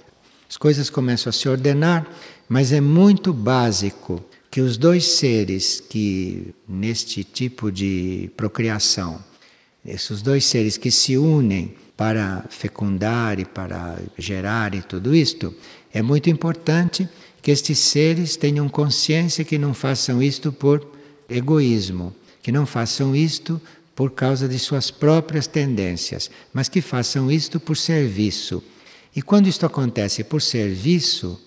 as 0.47 0.55
coisas 0.55 0.87
começam 0.87 1.31
a 1.31 1.33
se 1.33 1.49
ordenar, 1.49 2.07
mas 2.47 2.71
é 2.71 2.79
muito 2.79 3.33
básico 3.33 4.23
que 4.51 4.61
os 4.61 4.77
dois 4.77 5.03
seres 5.03 5.79
que, 5.79 6.53
neste 6.69 7.23
tipo 7.23 7.71
de 7.71 8.29
procriação, 8.37 9.19
esses 9.83 10.21
dois 10.21 10.45
seres 10.45 10.77
que 10.77 10.91
se 10.91 11.17
unem 11.17 11.73
para 11.97 12.45
fecundar 12.51 13.39
e 13.39 13.45
para 13.45 13.97
gerar 14.15 14.75
e 14.75 14.83
tudo 14.83 15.15
isto, 15.15 15.51
é 15.91 16.03
muito 16.03 16.29
importante 16.29 17.09
que 17.41 17.49
estes 17.49 17.79
seres 17.79 18.35
tenham 18.35 18.69
consciência 18.69 19.43
que 19.43 19.57
não 19.57 19.73
façam 19.73 20.21
isto 20.21 20.51
por 20.51 20.87
egoísmo, 21.27 22.13
que 22.43 22.51
não 22.51 22.67
façam 22.67 23.15
isto 23.15 23.59
por 24.01 24.09
causa 24.09 24.49
de 24.49 24.57
suas 24.57 24.89
próprias 24.89 25.45
tendências, 25.45 26.31
mas 26.51 26.67
que 26.67 26.81
façam 26.81 27.31
isto 27.31 27.59
por 27.59 27.77
serviço. 27.77 28.63
E 29.15 29.21
quando 29.21 29.45
isto 29.45 29.63
acontece 29.63 30.23
por 30.23 30.41
serviço, 30.41 31.39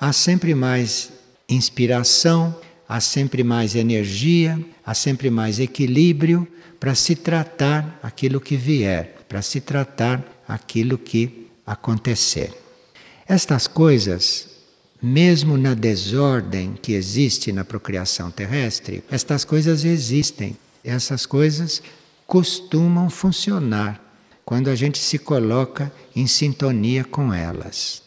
há 0.00 0.10
sempre 0.10 0.54
mais 0.54 1.12
inspiração, 1.46 2.58
há 2.88 3.00
sempre 3.00 3.44
mais 3.44 3.74
energia, 3.74 4.58
há 4.82 4.94
sempre 4.94 5.28
mais 5.28 5.60
equilíbrio 5.60 6.48
para 6.80 6.94
se 6.94 7.14
tratar 7.14 8.00
aquilo 8.02 8.40
que 8.40 8.56
vier, 8.56 9.18
para 9.28 9.42
se 9.42 9.60
tratar 9.60 10.24
aquilo 10.48 10.96
que 10.96 11.48
acontecer. 11.66 12.50
Estas 13.28 13.66
coisas 13.66 14.48
mesmo 15.02 15.58
na 15.58 15.74
desordem 15.74 16.78
que 16.80 16.94
existe 16.94 17.52
na 17.52 17.62
procriação 17.62 18.30
terrestre, 18.30 19.04
estas 19.10 19.44
coisas 19.44 19.84
existem. 19.84 20.56
Essas 20.84 21.26
coisas 21.26 21.82
costumam 22.26 23.10
funcionar 23.10 24.00
quando 24.44 24.68
a 24.68 24.74
gente 24.74 24.98
se 24.98 25.18
coloca 25.18 25.92
em 26.14 26.26
sintonia 26.26 27.04
com 27.04 27.32
elas. 27.32 28.02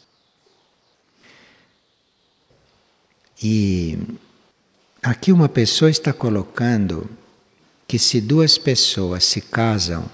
E 3.41 3.97
aqui 5.01 5.31
uma 5.31 5.49
pessoa 5.49 5.91
está 5.91 6.13
colocando 6.13 7.09
que 7.87 7.99
se 7.99 8.21
duas 8.21 8.57
pessoas 8.57 9.25
se 9.25 9.41
casam 9.41 10.09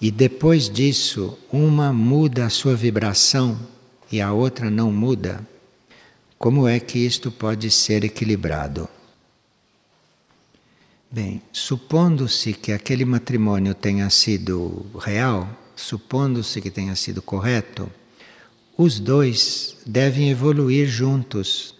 e 0.00 0.10
depois 0.10 0.68
disso 0.68 1.38
uma 1.50 1.92
muda 1.92 2.46
a 2.46 2.50
sua 2.50 2.74
vibração 2.74 3.58
e 4.10 4.20
a 4.20 4.32
outra 4.32 4.70
não 4.70 4.92
muda, 4.92 5.40
como 6.38 6.68
é 6.68 6.78
que 6.78 6.98
isto 6.98 7.30
pode 7.30 7.70
ser 7.70 8.04
equilibrado? 8.04 8.88
Bem, 11.10 11.40
supondo-se 11.52 12.52
que 12.52 12.72
aquele 12.72 13.04
matrimônio 13.04 13.74
tenha 13.74 14.10
sido 14.10 14.84
real, 14.98 15.48
supondo-se 15.76 16.60
que 16.60 16.70
tenha 16.70 16.96
sido 16.96 17.22
correto, 17.22 17.88
os 18.76 18.98
dois 18.98 19.76
devem 19.86 20.30
evoluir 20.30 20.88
juntos, 20.88 21.74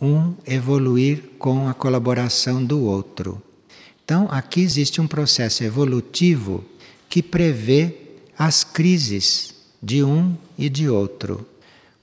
um 0.00 0.34
evoluir 0.46 1.30
com 1.38 1.66
a 1.66 1.74
colaboração 1.74 2.62
do 2.62 2.84
outro. 2.84 3.42
Então, 4.04 4.28
aqui 4.30 4.60
existe 4.60 5.00
um 5.00 5.08
processo 5.08 5.64
evolutivo 5.64 6.64
que 7.08 7.22
prevê 7.22 7.96
as 8.38 8.62
crises 8.62 9.54
de 9.82 10.04
um 10.04 10.36
e 10.58 10.68
de 10.68 10.88
outro. 10.88 11.44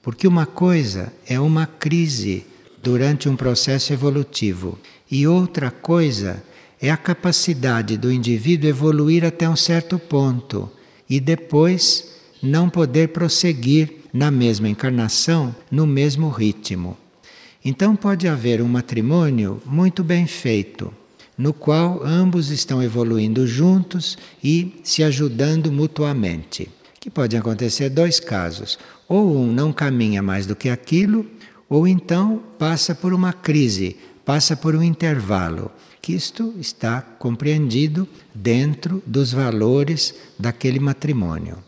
Porque 0.02 0.26
uma 0.26 0.46
coisa 0.46 1.12
é 1.26 1.38
uma 1.38 1.66
crise 1.66 2.44
durante 2.82 3.28
um 3.28 3.36
processo 3.36 3.92
evolutivo 3.92 4.78
e 5.10 5.26
outra 5.26 5.70
coisa 5.70 6.42
é 6.86 6.90
a 6.90 6.96
capacidade 6.96 7.96
do 7.96 8.12
indivíduo 8.12 8.70
evoluir 8.70 9.24
até 9.24 9.48
um 9.48 9.56
certo 9.56 9.98
ponto 9.98 10.70
e 11.10 11.18
depois 11.18 12.12
não 12.40 12.70
poder 12.70 13.08
prosseguir 13.08 14.02
na 14.12 14.30
mesma 14.30 14.68
encarnação 14.68 15.52
no 15.68 15.84
mesmo 15.84 16.28
ritmo. 16.28 16.96
Então 17.64 17.96
pode 17.96 18.28
haver 18.28 18.62
um 18.62 18.68
matrimônio 18.68 19.60
muito 19.66 20.04
bem 20.04 20.28
feito, 20.28 20.94
no 21.36 21.52
qual 21.52 22.04
ambos 22.04 22.50
estão 22.50 22.80
evoluindo 22.80 23.48
juntos 23.48 24.16
e 24.42 24.80
se 24.84 25.02
ajudando 25.02 25.72
mutuamente. 25.72 26.70
Que 27.00 27.10
pode 27.10 27.36
acontecer 27.36 27.88
dois 27.88 28.20
casos 28.20 28.78
ou 29.08 29.36
um 29.36 29.52
não 29.52 29.72
caminha 29.72 30.22
mais 30.22 30.46
do 30.46 30.54
que 30.54 30.68
aquilo, 30.68 31.26
ou 31.68 31.88
então 31.88 32.40
passa 32.56 32.94
por 32.94 33.12
uma 33.12 33.32
crise, 33.32 33.96
passa 34.24 34.56
por 34.56 34.76
um 34.76 34.82
intervalo, 34.84 35.68
que 36.06 36.12
isto 36.12 36.54
está 36.60 37.02
compreendido 37.02 38.08
dentro 38.32 39.02
dos 39.04 39.32
valores 39.32 40.14
daquele 40.38 40.78
matrimônio. 40.78 41.58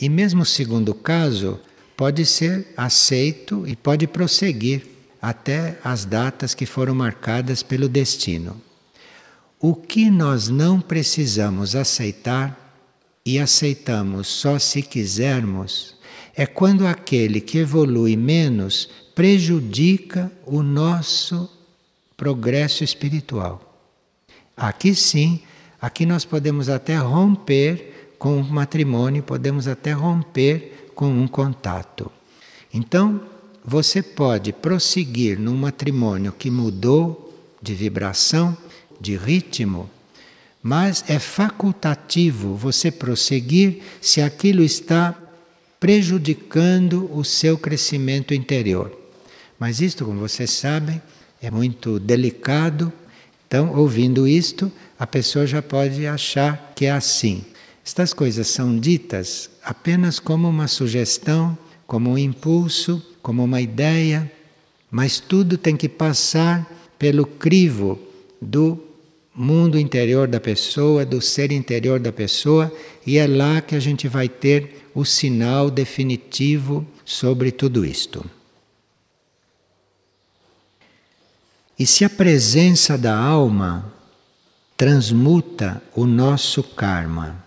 E 0.00 0.08
mesmo 0.08 0.42
o 0.42 0.44
segundo 0.44 0.92
caso 0.92 1.60
pode 1.96 2.26
ser 2.26 2.74
aceito 2.76 3.64
e 3.68 3.76
pode 3.76 4.08
prosseguir 4.08 4.84
até 5.20 5.78
as 5.84 6.04
datas 6.04 6.54
que 6.56 6.66
foram 6.66 6.92
marcadas 6.92 7.62
pelo 7.62 7.88
destino. 7.88 8.60
O 9.60 9.76
que 9.76 10.10
nós 10.10 10.48
não 10.48 10.80
precisamos 10.80 11.76
aceitar 11.76 12.82
e 13.24 13.38
aceitamos 13.38 14.26
só 14.26 14.58
se 14.58 14.82
quisermos, 14.82 15.94
é 16.34 16.46
quando 16.46 16.84
aquele 16.84 17.40
que 17.40 17.58
evolui 17.58 18.16
menos 18.16 18.88
prejudica 19.14 20.32
o 20.44 20.64
nosso 20.64 21.48
progresso 22.22 22.84
espiritual. 22.84 23.60
Aqui 24.56 24.94
sim, 24.94 25.40
aqui 25.80 26.06
nós 26.06 26.24
podemos 26.24 26.68
até 26.68 26.96
romper 26.96 28.14
com 28.16 28.40
o 28.40 28.44
matrimônio, 28.44 29.24
podemos 29.24 29.66
até 29.66 29.90
romper 29.90 30.92
com 30.94 31.08
um 31.08 31.26
contato. 31.26 32.12
Então, 32.72 33.20
você 33.64 34.00
pode 34.00 34.52
prosseguir 34.52 35.36
num 35.36 35.56
matrimônio 35.56 36.30
que 36.30 36.48
mudou 36.48 37.36
de 37.60 37.74
vibração, 37.74 38.56
de 39.00 39.16
ritmo, 39.16 39.90
mas 40.62 41.04
é 41.08 41.18
facultativo 41.18 42.54
você 42.54 42.92
prosseguir 42.92 43.82
se 44.00 44.22
aquilo 44.22 44.62
está 44.62 45.12
prejudicando 45.80 47.10
o 47.12 47.24
seu 47.24 47.58
crescimento 47.58 48.32
interior. 48.32 48.96
Mas 49.58 49.80
isto, 49.80 50.04
como 50.04 50.20
vocês 50.20 50.52
sabem, 50.52 51.02
é 51.42 51.50
muito 51.50 51.98
delicado. 51.98 52.92
Então, 53.46 53.76
ouvindo 53.76 54.26
isto, 54.26 54.70
a 54.98 55.06
pessoa 55.06 55.46
já 55.46 55.60
pode 55.60 56.06
achar 56.06 56.72
que 56.76 56.86
é 56.86 56.92
assim. 56.92 57.44
Estas 57.84 58.12
coisas 58.14 58.46
são 58.46 58.78
ditas 58.78 59.50
apenas 59.64 60.20
como 60.20 60.48
uma 60.48 60.68
sugestão, 60.68 61.58
como 61.86 62.10
um 62.10 62.18
impulso, 62.18 63.04
como 63.20 63.42
uma 63.42 63.60
ideia, 63.60 64.30
mas 64.90 65.18
tudo 65.18 65.58
tem 65.58 65.76
que 65.76 65.88
passar 65.88 66.66
pelo 66.98 67.26
crivo 67.26 67.98
do 68.40 68.78
mundo 69.34 69.78
interior 69.78 70.28
da 70.28 70.38
pessoa, 70.38 71.04
do 71.04 71.20
ser 71.20 71.50
interior 71.50 71.98
da 71.98 72.12
pessoa, 72.12 72.72
e 73.04 73.18
é 73.18 73.26
lá 73.26 73.60
que 73.60 73.74
a 73.74 73.80
gente 73.80 74.06
vai 74.06 74.28
ter 74.28 74.86
o 74.94 75.04
sinal 75.04 75.70
definitivo 75.70 76.86
sobre 77.04 77.50
tudo 77.50 77.84
isto. 77.84 78.24
E 81.82 81.86
se 81.86 82.04
a 82.04 82.08
presença 82.08 82.96
da 82.96 83.12
alma 83.12 83.92
transmuta 84.76 85.82
o 85.96 86.06
nosso 86.06 86.62
karma, 86.62 87.44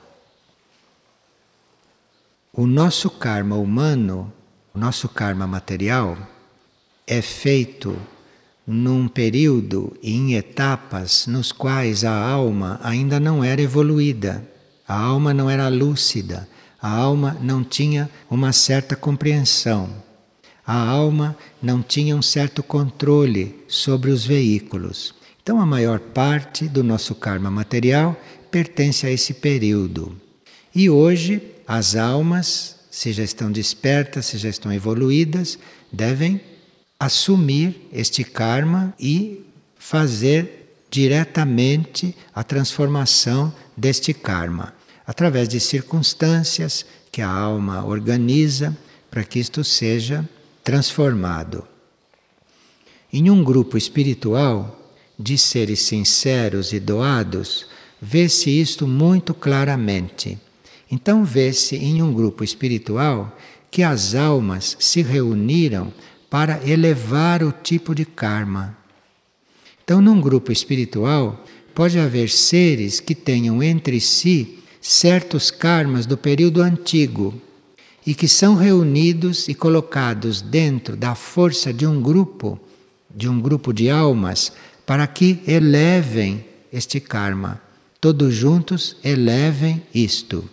o 2.51 2.67
nosso 2.67 3.09
karma 3.09 3.55
humano, 3.55 4.29
o 4.73 4.77
nosso 4.77 5.07
karma 5.07 5.47
material, 5.47 6.17
é 7.07 7.21
feito 7.21 7.97
num 8.67 9.07
período 9.07 9.95
e 10.03 10.13
em 10.13 10.33
etapas 10.35 11.27
nos 11.27 11.53
quais 11.53 12.03
a 12.03 12.13
alma 12.13 12.77
ainda 12.83 13.21
não 13.21 13.41
era 13.41 13.61
evoluída, 13.61 14.45
a 14.85 14.99
alma 14.99 15.33
não 15.33 15.49
era 15.49 15.69
lúcida, 15.69 16.45
a 16.81 16.89
alma 16.89 17.37
não 17.39 17.63
tinha 17.63 18.09
uma 18.29 18.51
certa 18.51 18.97
compreensão. 18.97 20.03
A 20.65 20.75
alma 20.75 21.37
não 21.61 21.81
tinha 21.81 22.15
um 22.15 22.21
certo 22.21 22.63
controle 22.63 23.63
sobre 23.67 24.09
os 24.11 24.25
veículos. 24.25 25.13
Então, 25.43 25.61
a 25.61 25.65
maior 25.65 25.99
parte 25.99 26.67
do 26.67 26.83
nosso 26.83 27.13
karma 27.13 27.51
material 27.51 28.19
pertence 28.49 29.05
a 29.05 29.11
esse 29.11 29.35
período. 29.35 30.19
E 30.73 30.89
hoje, 30.89 31.41
as 31.67 31.95
almas, 31.95 32.77
se 32.89 33.13
já 33.13 33.23
estão 33.23 33.51
despertas, 33.51 34.25
se 34.25 34.37
já 34.37 34.49
estão 34.49 34.73
evoluídas, 34.73 35.59
devem 35.91 36.41
assumir 36.99 37.87
este 37.93 38.23
karma 38.23 38.93
e 38.99 39.45
fazer 39.77 40.65
diretamente 40.89 42.15
a 42.33 42.43
transformação 42.43 43.53
deste 43.77 44.13
karma, 44.13 44.73
através 45.05 45.47
de 45.47 45.59
circunstâncias 45.59 46.85
que 47.11 47.21
a 47.21 47.29
alma 47.29 47.85
organiza 47.85 48.75
para 49.11 49.23
que 49.23 49.39
isto 49.39 49.63
seja 49.63 50.27
transformado. 50.65 51.63
Em 53.13 53.29
um 53.29 53.43
grupo 53.43 53.77
espiritual 53.77 54.91
de 55.17 55.37
seres 55.37 55.81
sinceros 55.81 56.73
e 56.73 56.79
doados, 56.79 57.67
vê-se 58.01 58.49
isto 58.49 58.87
muito 58.87 59.31
claramente. 59.35 60.39
Então, 60.91 61.23
vê-se 61.23 61.75
em 61.75 62.01
um 62.01 62.11
grupo 62.11 62.43
espiritual 62.43 63.37
que 63.69 63.83
as 63.83 64.15
almas 64.15 64.75
se 64.79 65.03
reuniram 65.03 65.93
para 66.31 66.59
elevar 66.67 67.43
o 67.43 67.51
tipo 67.51 67.93
de 67.93 68.03
karma. 68.03 68.75
Então, 69.83 70.01
num 70.01 70.19
grupo 70.19 70.51
espiritual, 70.51 71.45
pode 71.75 71.99
haver 71.99 72.27
seres 72.27 72.99
que 72.99 73.13
tenham 73.13 73.61
entre 73.61 74.01
si 74.01 74.63
certos 74.81 75.51
karmas 75.51 76.07
do 76.07 76.17
período 76.17 76.59
antigo 76.59 77.39
e 78.05 78.13
que 78.13 78.27
são 78.27 78.55
reunidos 78.55 79.47
e 79.47 79.55
colocados 79.55 80.41
dentro 80.41 80.95
da 80.95 81.15
força 81.15 81.73
de 81.73 81.87
um 81.87 82.01
grupo, 82.01 82.59
de 83.13 83.27
um 83.27 83.41
grupo 83.41 83.73
de 83.73 83.89
almas, 83.89 84.51
para 84.85 85.07
que 85.07 85.39
elevem 85.47 86.45
este 86.71 86.99
karma. 86.99 87.59
Todos 87.99 88.33
juntos 88.35 88.97
elevem 89.03 89.81
isto. 89.93 90.47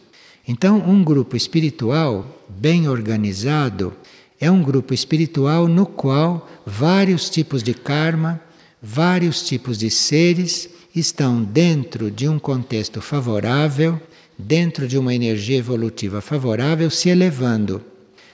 Então, 0.49 0.79
um 0.79 1.05
grupo 1.05 1.37
espiritual 1.37 2.43
bem 2.49 2.89
organizado 2.89 3.93
é 4.41 4.51
um 4.51 4.63
grupo 4.63 4.95
espiritual 4.95 5.69
no 5.69 5.85
qual 5.85 6.49
vários 6.67 7.29
tipos 7.29 7.63
de 7.63 7.75
karma, 7.75 8.41
vários 8.83 9.43
tipos 9.43 9.79
de 9.79 9.91
seres 9.91 10.69
estão 10.95 11.43
dentro 11.43 12.11
de 12.11 12.29
um 12.29 12.39
contexto 12.39 13.01
favorável 13.01 14.01
dentro 14.39 14.89
de 14.89 14.99
uma 14.99 15.15
energia 15.15 15.59
evolutiva 15.59 16.21
favorável, 16.21 16.91
se 16.91 17.09
elevando, 17.09 17.83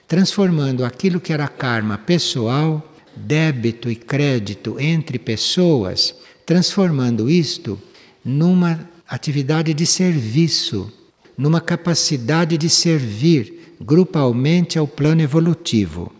transformando 0.06 0.84
aquilo 0.84 1.20
que 1.20 1.32
era 1.32 1.48
karma 1.48 1.98
pessoal, 1.98 2.94
débito 3.14 3.90
e 3.90 3.96
crédito 3.96 4.76
entre 4.78 5.18
pessoas, 5.18 6.14
transformando 6.46 7.28
isto 7.28 7.78
numa 8.24 8.88
atividade 9.08 9.74
de 9.74 9.86
serviço, 9.86 10.92
numa 11.36 11.60
capacidade 11.60 12.56
de 12.56 12.68
servir 12.68 13.74
grupalmente 13.80 14.78
ao 14.78 14.86
plano 14.86 15.22
evolutivo. 15.22 16.12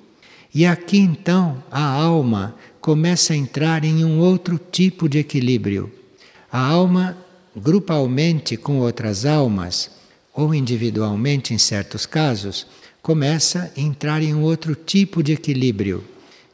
E 0.55 0.65
aqui 0.65 0.99
então 0.99 1.63
a 1.71 1.83
alma 1.83 2.55
começa 2.81 3.33
a 3.33 3.37
entrar 3.37 3.85
em 3.85 4.05
um 4.05 4.19
outro 4.19 4.59
tipo 4.59 5.09
de 5.09 5.19
equilíbrio. 5.19 5.93
A 6.51 6.61
alma 6.61 7.17
grupalmente 7.59 8.57
com 8.57 8.79
outras 8.79 9.27
almas, 9.27 9.91
ou 10.33 10.55
individualmente 10.55 11.53
em 11.53 11.59
certos 11.59 12.07
casos, 12.07 12.67
começa 13.03 13.73
a 13.77 13.81
entrar 13.81 14.23
em 14.23 14.35
um 14.35 14.43
outro 14.43 14.75
tipo 14.75 15.23
de 15.23 15.33
equilíbrio. 15.33 16.05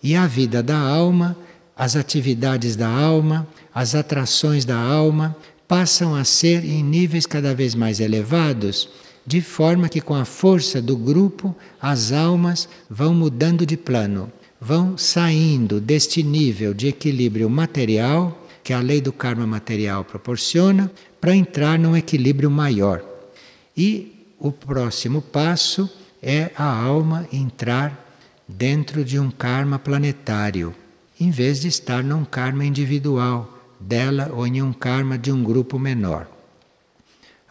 E 0.02 0.14
a 0.14 0.26
vida 0.26 0.62
da 0.62 0.78
alma, 0.78 1.36
as 1.76 1.96
atividades 1.96 2.76
da 2.76 2.88
alma, 2.88 3.46
as 3.74 3.94
atrações 3.94 4.64
da 4.64 4.76
alma 4.76 5.36
passam 5.66 6.14
a 6.14 6.24
ser 6.24 6.64
em 6.64 6.82
níveis 6.82 7.26
cada 7.26 7.54
vez 7.54 7.74
mais 7.74 8.00
elevados, 8.00 8.88
de 9.26 9.40
forma 9.40 9.88
que 9.88 10.00
com 10.00 10.14
a 10.14 10.24
força 10.24 10.80
do 10.80 10.96
grupo 10.96 11.54
as 11.80 12.12
almas 12.12 12.68
vão 12.88 13.14
mudando 13.14 13.64
de 13.64 13.76
plano, 13.76 14.30
vão 14.60 14.96
saindo 14.96 15.80
deste 15.80 16.22
nível 16.22 16.74
de 16.74 16.88
equilíbrio 16.88 17.48
material 17.48 18.43
que 18.64 18.72
a 18.72 18.80
lei 18.80 18.98
do 18.98 19.12
karma 19.12 19.46
material 19.46 20.02
proporciona 20.04 20.90
para 21.20 21.36
entrar 21.36 21.78
num 21.78 21.94
equilíbrio 21.94 22.50
maior. 22.50 23.04
E 23.76 24.26
o 24.38 24.50
próximo 24.50 25.20
passo 25.20 25.88
é 26.22 26.50
a 26.56 26.64
alma 26.64 27.28
entrar 27.30 28.18
dentro 28.48 29.04
de 29.04 29.18
um 29.18 29.30
karma 29.30 29.78
planetário, 29.78 30.74
em 31.20 31.30
vez 31.30 31.60
de 31.60 31.68
estar 31.68 32.02
num 32.02 32.24
karma 32.24 32.64
individual 32.64 33.50
dela 33.78 34.30
ou 34.34 34.46
em 34.46 34.62
um 34.62 34.72
karma 34.72 35.18
de 35.18 35.30
um 35.30 35.44
grupo 35.44 35.78
menor. 35.78 36.26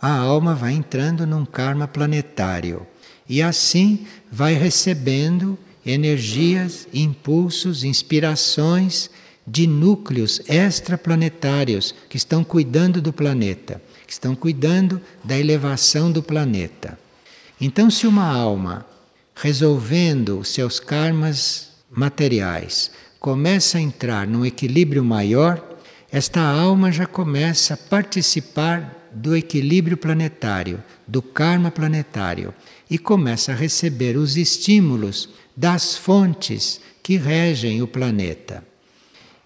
A 0.02 0.17
alma 0.17 0.56
vai 0.56 0.73
entrando 0.73 1.28
num 1.28 1.45
karma 1.45 1.88
planetário 1.88 2.88
e 3.30 3.41
assim 3.41 4.08
vai 4.32 4.54
recebendo 4.54 5.58
energias, 5.86 6.88
impulsos, 6.91 7.84
inspirações 7.84 9.10
de 9.46 9.68
núcleos 9.68 10.42
extraplanetários 10.48 11.94
que 12.10 12.18
estão 12.18 12.44
cuidando 12.44 13.02
do 13.02 13.12
planeta, 13.12 13.82
que 14.06 14.14
estão 14.14 14.36
cuidando 14.36 15.02
da 15.24 15.38
elevação 15.38 16.12
do 16.12 16.24
planeta. 16.24 16.98
Então, 17.60 17.90
se 17.90 18.08
uma 18.08 18.26
alma, 18.26 18.86
resolvendo 19.36 20.44
seus 20.44 20.80
karmas 20.80 21.72
materiais, 21.92 22.92
começa 23.20 23.78
a 23.78 23.82
entrar 23.82 24.28
num 24.28 24.46
equilíbrio 24.46 25.04
maior, 25.04 25.78
esta 26.12 26.42
alma 26.42 26.92
já 26.92 27.06
começa 27.06 27.74
a 27.74 27.78
participar 27.78 29.10
do 29.14 29.36
equilíbrio 29.36 29.96
planetário, 29.96 30.84
do 31.08 31.22
karma 31.22 31.70
planetário, 31.70 32.54
e 32.90 32.98
começa 32.98 33.52
a 33.52 33.56
receber 33.56 34.18
os 34.18 34.38
estímulos 34.38 35.30
das 35.56 35.96
fontes 35.96 36.80
que 37.02 37.18
regem 37.18 37.82
o 37.82 37.88
planeta. 37.88 38.73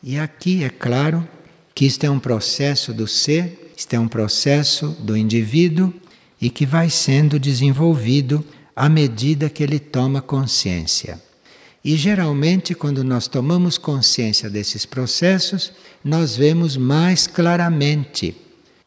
E 0.02 0.18
aqui 0.18 0.64
é 0.64 0.70
claro 0.70 1.28
que 1.74 1.86
isto 1.86 2.04
é 2.04 2.10
um 2.10 2.20
processo 2.20 2.94
do 2.94 3.08
ser, 3.08 3.74
isto 3.76 3.94
é 3.94 4.00
um 4.00 4.08
processo 4.08 4.90
do 5.00 5.18
indivíduo 5.18 5.94
e 6.40 6.50
que 6.50 6.66
vai 6.66 6.90
sendo 6.90 7.40
desenvolvido 7.40 8.46
à 8.76 8.88
medida 8.88 9.50
que 9.50 9.64
ele 9.64 9.80
toma 9.80 10.22
consciência. 10.22 11.22
E 11.84 11.96
geralmente, 11.96 12.76
quando 12.76 13.04
nós 13.04 13.28
tomamos 13.28 13.78
consciência 13.78 14.50
desses 14.50 14.86
processos, 14.86 15.72
nós 16.04 16.36
vemos 16.36 16.76
mais 16.78 17.28
claramente 17.28 18.36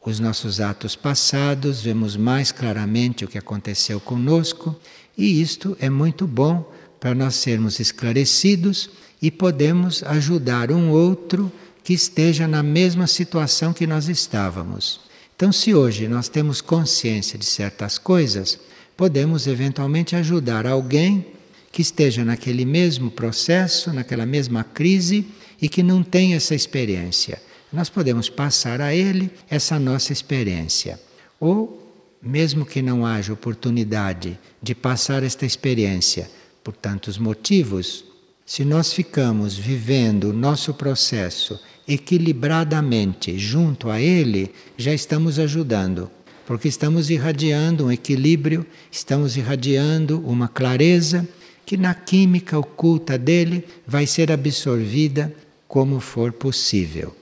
os 0.03 0.19
nossos 0.19 0.59
atos 0.59 0.95
passados, 0.95 1.81
vemos 1.81 2.15
mais 2.15 2.51
claramente 2.51 3.23
o 3.25 3.27
que 3.27 3.37
aconteceu 3.37 3.99
conosco, 3.99 4.75
e 5.17 5.41
isto 5.41 5.77
é 5.79 5.89
muito 5.89 6.25
bom 6.25 6.71
para 6.99 7.13
nós 7.13 7.35
sermos 7.35 7.79
esclarecidos 7.79 8.89
e 9.21 9.29
podemos 9.29 10.03
ajudar 10.03 10.71
um 10.71 10.89
outro 10.89 11.51
que 11.83 11.93
esteja 11.93 12.47
na 12.47 12.63
mesma 12.63 13.07
situação 13.07 13.73
que 13.73 13.85
nós 13.85 14.07
estávamos. 14.07 15.01
Então, 15.35 15.51
se 15.51 15.73
hoje 15.73 16.07
nós 16.07 16.27
temos 16.27 16.61
consciência 16.61 17.37
de 17.37 17.45
certas 17.45 17.97
coisas, 17.97 18.59
podemos 18.95 19.47
eventualmente 19.47 20.15
ajudar 20.15 20.67
alguém 20.67 21.25
que 21.71 21.81
esteja 21.81 22.23
naquele 22.25 22.65
mesmo 22.65 23.09
processo, 23.09 23.93
naquela 23.93 24.25
mesma 24.25 24.63
crise 24.63 25.25
e 25.61 25.69
que 25.69 25.81
não 25.81 26.03
tem 26.03 26.35
essa 26.35 26.53
experiência. 26.53 27.41
Nós 27.71 27.89
podemos 27.89 28.29
passar 28.29 28.81
a 28.81 28.93
ele 28.93 29.31
essa 29.49 29.79
nossa 29.79 30.11
experiência. 30.11 30.99
Ou, 31.39 31.91
mesmo 32.21 32.65
que 32.65 32.81
não 32.81 33.05
haja 33.05 33.33
oportunidade 33.33 34.37
de 34.61 34.75
passar 34.75 35.23
esta 35.23 35.45
experiência 35.45 36.29
por 36.63 36.75
tantos 36.75 37.17
motivos, 37.17 38.10
se 38.51 38.65
nós 38.65 38.91
ficamos 38.91 39.57
vivendo 39.57 40.25
o 40.25 40.33
nosso 40.33 40.73
processo 40.73 41.57
equilibradamente 41.87 43.39
junto 43.39 43.89
a 43.89 44.01
ele, 44.01 44.53
já 44.75 44.93
estamos 44.93 45.39
ajudando, 45.39 46.11
porque 46.45 46.67
estamos 46.67 47.09
irradiando 47.09 47.85
um 47.85 47.91
equilíbrio, 47.93 48.65
estamos 48.91 49.37
irradiando 49.37 50.19
uma 50.27 50.49
clareza 50.49 51.25
que 51.65 51.77
na 51.77 51.93
química 51.93 52.59
oculta 52.59 53.17
dele 53.17 53.65
vai 53.87 54.05
ser 54.05 54.29
absorvida 54.29 55.33
como 55.65 56.01
for 56.01 56.33
possível. 56.33 57.15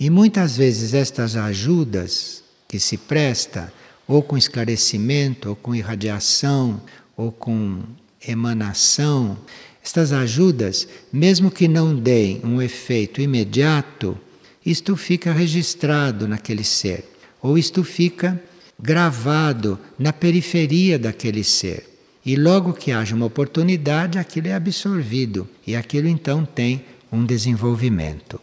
E 0.00 0.08
muitas 0.08 0.56
vezes 0.56 0.94
estas 0.94 1.36
ajudas 1.36 2.42
que 2.66 2.80
se 2.80 2.96
presta, 2.96 3.70
ou 4.08 4.22
com 4.22 4.38
esclarecimento, 4.38 5.50
ou 5.50 5.54
com 5.54 5.74
irradiação, 5.74 6.80
ou 7.14 7.30
com 7.30 7.82
emanação, 8.26 9.36
estas 9.82 10.12
ajudas, 10.12 10.86
mesmo 11.12 11.50
que 11.50 11.66
não 11.66 11.94
deem 11.94 12.40
um 12.44 12.62
efeito 12.62 13.20
imediato, 13.20 14.16
isto 14.64 14.96
fica 14.96 15.32
registrado 15.32 16.28
naquele 16.28 16.62
ser, 16.62 17.04
ou 17.42 17.58
isto 17.58 17.82
fica 17.82 18.40
gravado 18.78 19.78
na 19.98 20.12
periferia 20.12 20.98
daquele 20.98 21.42
ser. 21.42 21.88
E 22.24 22.36
logo 22.36 22.72
que 22.72 22.92
haja 22.92 23.16
uma 23.16 23.26
oportunidade, 23.26 24.18
aquilo 24.18 24.46
é 24.46 24.54
absorvido 24.54 25.48
e 25.66 25.74
aquilo 25.74 26.06
então 26.06 26.44
tem 26.44 26.84
um 27.10 27.24
desenvolvimento. 27.24 28.40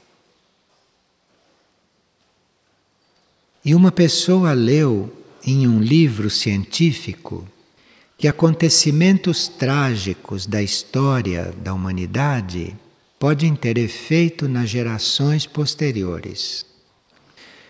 E 3.64 3.74
uma 3.74 3.92
pessoa 3.92 4.52
leu 4.52 5.14
em 5.46 5.68
um 5.68 5.80
livro 5.80 6.30
científico 6.30 7.48
que 8.20 8.28
acontecimentos 8.28 9.48
trágicos 9.48 10.46
da 10.46 10.62
história 10.62 11.54
da 11.64 11.74
humanidade 11.74 12.76
podem 13.18 13.56
ter 13.56 13.78
efeito 13.78 14.46
nas 14.46 14.70
gerações 14.70 15.46
posteriores. 15.46 16.66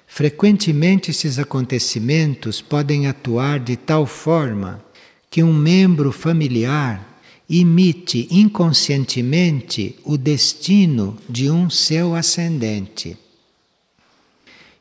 Frequentemente, 0.07 1.11
esses 1.11 1.37
acontecimentos 1.37 2.63
podem 2.63 3.05
atuar 3.05 3.59
de 3.59 3.77
tal 3.77 4.07
forma 4.07 4.83
que 5.29 5.43
um 5.43 5.53
membro 5.53 6.11
familiar 6.11 7.21
imite 7.47 8.27
inconscientemente 8.31 9.99
o 10.03 10.17
destino 10.17 11.15
de 11.29 11.51
um 11.51 11.69
seu 11.69 12.15
ascendente. 12.15 13.15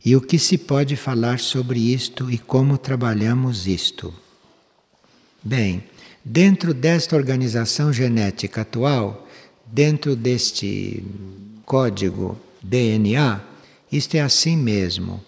E 0.03 0.17
o 0.17 0.21
que 0.23 0.39
se 0.39 0.57
pode 0.57 0.97
falar 0.97 1.39
sobre 1.39 1.93
isto 1.93 2.31
e 2.31 2.39
como 2.39 2.79
trabalhamos 2.79 3.67
isto? 3.67 4.15
Bem, 5.49 5.83
dentro 6.23 6.75
desta 6.75 7.17
organização 7.17 7.91
genética 7.91 8.61
atual, 8.61 9.27
dentro 9.65 10.15
deste 10.15 11.03
código 11.65 12.39
DNA, 12.63 13.41
isto 13.91 14.15
é 14.15 14.21
assim 14.21 14.59
mesmo. 14.59 15.25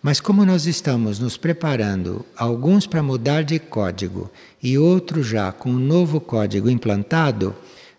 Mas 0.00 0.20
como 0.20 0.46
nós 0.46 0.66
estamos 0.66 1.18
nos 1.18 1.36
preparando, 1.36 2.24
alguns 2.36 2.86
para 2.86 3.02
mudar 3.02 3.42
de 3.42 3.58
código 3.58 4.30
e 4.62 4.78
outros 4.78 5.26
já 5.26 5.50
com 5.50 5.70
um 5.70 5.78
novo 5.80 6.20
código 6.20 6.70
implantado, 6.70 7.52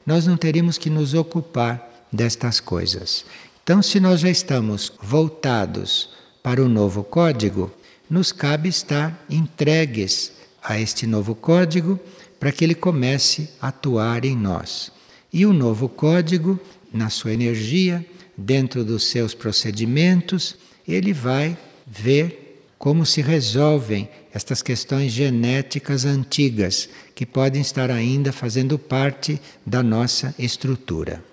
nós 0.06 0.26
não 0.26 0.38
teríamos 0.38 0.78
que 0.78 0.90
nos 0.90 1.14
ocupar 1.14 2.08
destas 2.10 2.62
coisas. 2.62 3.26
Então, 3.62 3.82
se 3.82 4.00
nós 4.00 4.22
já 4.22 4.30
estamos 4.30 4.94
voltados 5.04 6.10
para 6.42 6.64
o 6.64 6.70
novo 6.70 7.04
código, 7.04 7.70
nos 8.10 8.32
cabe 8.32 8.70
estar 8.70 9.26
entregues 9.30 10.35
a 10.66 10.80
este 10.80 11.06
novo 11.06 11.36
código 11.36 12.00
para 12.40 12.52
que 12.52 12.64
ele 12.64 12.76
comece 12.76 13.50
a 13.62 13.68
atuar 13.68 14.26
em 14.26 14.36
nós. 14.36 14.92
E 15.32 15.46
o 15.46 15.54
novo 15.54 15.88
código, 15.88 16.60
na 16.92 17.10
sua 17.10 17.34
energia, 17.34 18.06
dentro 18.36 18.84
dos 18.84 19.06
seus 19.06 19.34
procedimentos, 19.34 20.56
ele 20.88 21.14
vai 21.14 21.58
ver 21.86 22.64
como 22.78 23.06
se 23.06 23.22
resolvem 23.22 24.10
estas 24.34 24.62
questões 24.62 25.12
genéticas 25.12 26.04
antigas 26.04 26.90
que 27.14 27.26
podem 27.26 27.62
estar 27.62 27.90
ainda 27.90 28.34
fazendo 28.34 28.78
parte 28.78 29.40
da 29.66 29.82
nossa 29.82 30.36
estrutura. 30.38 31.24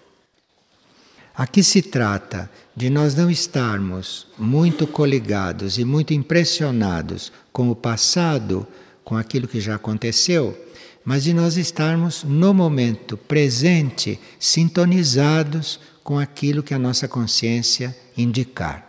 Aqui 1.34 1.62
se 1.62 1.80
trata 1.80 2.50
de 2.76 2.90
nós 2.90 3.14
não 3.14 3.30
estarmos 3.30 4.26
muito 4.38 4.86
coligados 4.86 5.78
e 5.78 5.84
muito 5.84 6.12
impressionados 6.12 7.32
com 7.52 7.70
o 7.70 7.76
passado, 7.76 8.66
com 9.04 9.16
aquilo 9.16 9.48
que 9.48 9.60
já 9.60 9.74
aconteceu, 9.74 10.58
mas 11.04 11.24
de 11.24 11.34
nós 11.34 11.56
estarmos 11.56 12.22
no 12.22 12.54
momento 12.54 13.16
presente 13.16 14.18
sintonizados 14.38 15.80
com 16.02 16.18
aquilo 16.18 16.62
que 16.62 16.74
a 16.74 16.78
nossa 16.78 17.08
consciência 17.08 17.96
indicar. 18.16 18.88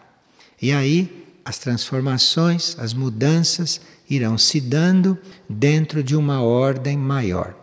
E 0.62 0.72
aí 0.72 1.26
as 1.46 1.58
transformações, 1.58 2.78
as 2.80 2.94
mudanças 2.94 3.82
irão 4.10 4.38
se 4.38 4.62
dando 4.62 5.18
dentro 5.50 6.04
de 6.04 6.16
uma 6.16 6.42
ordem 6.42 6.98
maior 6.98 7.56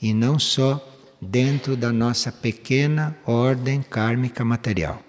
e 0.00 0.14
não 0.14 0.38
só 0.38 0.84
dentro 1.20 1.76
da 1.76 1.92
nossa 1.92 2.30
pequena 2.30 3.16
ordem 3.26 3.82
kármica 3.82 4.44
material. 4.44 5.02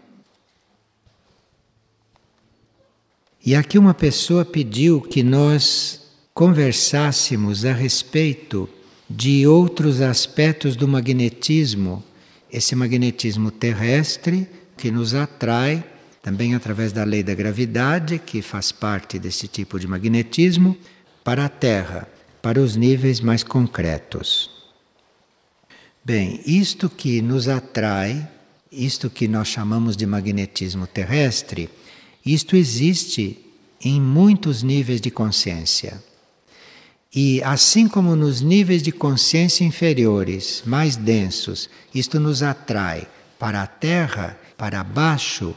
E 3.45 3.56
aqui 3.56 3.78
uma 3.78 3.93
pessoa 3.93 4.43
pediu 4.43 4.99
que 4.99 5.23
nós 5.23 6.08
conversássemos 6.33 7.65
a 7.65 7.73
respeito 7.73 8.69
de 9.09 9.47
outros 9.47 10.01
aspectos 10.01 10.75
do 10.75 10.87
magnetismo, 10.87 12.03
esse 12.51 12.75
magnetismo 12.75 13.51
terrestre 13.51 14.47
que 14.77 14.91
nos 14.91 15.13
atrai 15.13 15.83
também 16.21 16.53
através 16.53 16.91
da 16.91 17.03
lei 17.03 17.23
da 17.23 17.33
gravidade, 17.33 18.19
que 18.19 18.41
faz 18.41 18.71
parte 18.71 19.17
desse 19.17 19.47
tipo 19.47 19.79
de 19.79 19.87
magnetismo, 19.87 20.77
para 21.23 21.45
a 21.45 21.49
Terra, 21.49 22.07
para 22.41 22.59
os 22.59 22.75
níveis 22.75 23.19
mais 23.19 23.43
concretos. 23.43 24.49
Bem, 26.03 26.41
isto 26.45 26.89
que 26.89 27.21
nos 27.21 27.47
atrai, 27.47 28.27
isto 28.71 29.09
que 29.09 29.27
nós 29.27 29.47
chamamos 29.47 29.95
de 29.95 30.05
magnetismo 30.05 30.87
terrestre, 30.87 31.69
isto 32.25 32.55
existe 32.55 33.45
em 33.81 33.99
muitos 33.99 34.61
níveis 34.61 34.99
de 34.99 35.09
consciência. 35.09 36.03
E 37.13 37.41
assim 37.41 37.87
como 37.87 38.15
nos 38.15 38.39
níveis 38.39 38.83
de 38.83 38.91
consciência 38.91 39.63
inferiores, 39.63 40.61
mais 40.65 40.95
densos, 40.95 41.67
isto 41.93 42.19
nos 42.19 42.43
atrai 42.43 43.07
para 43.39 43.63
a 43.63 43.67
Terra, 43.67 44.37
para 44.55 44.83
baixo, 44.83 45.55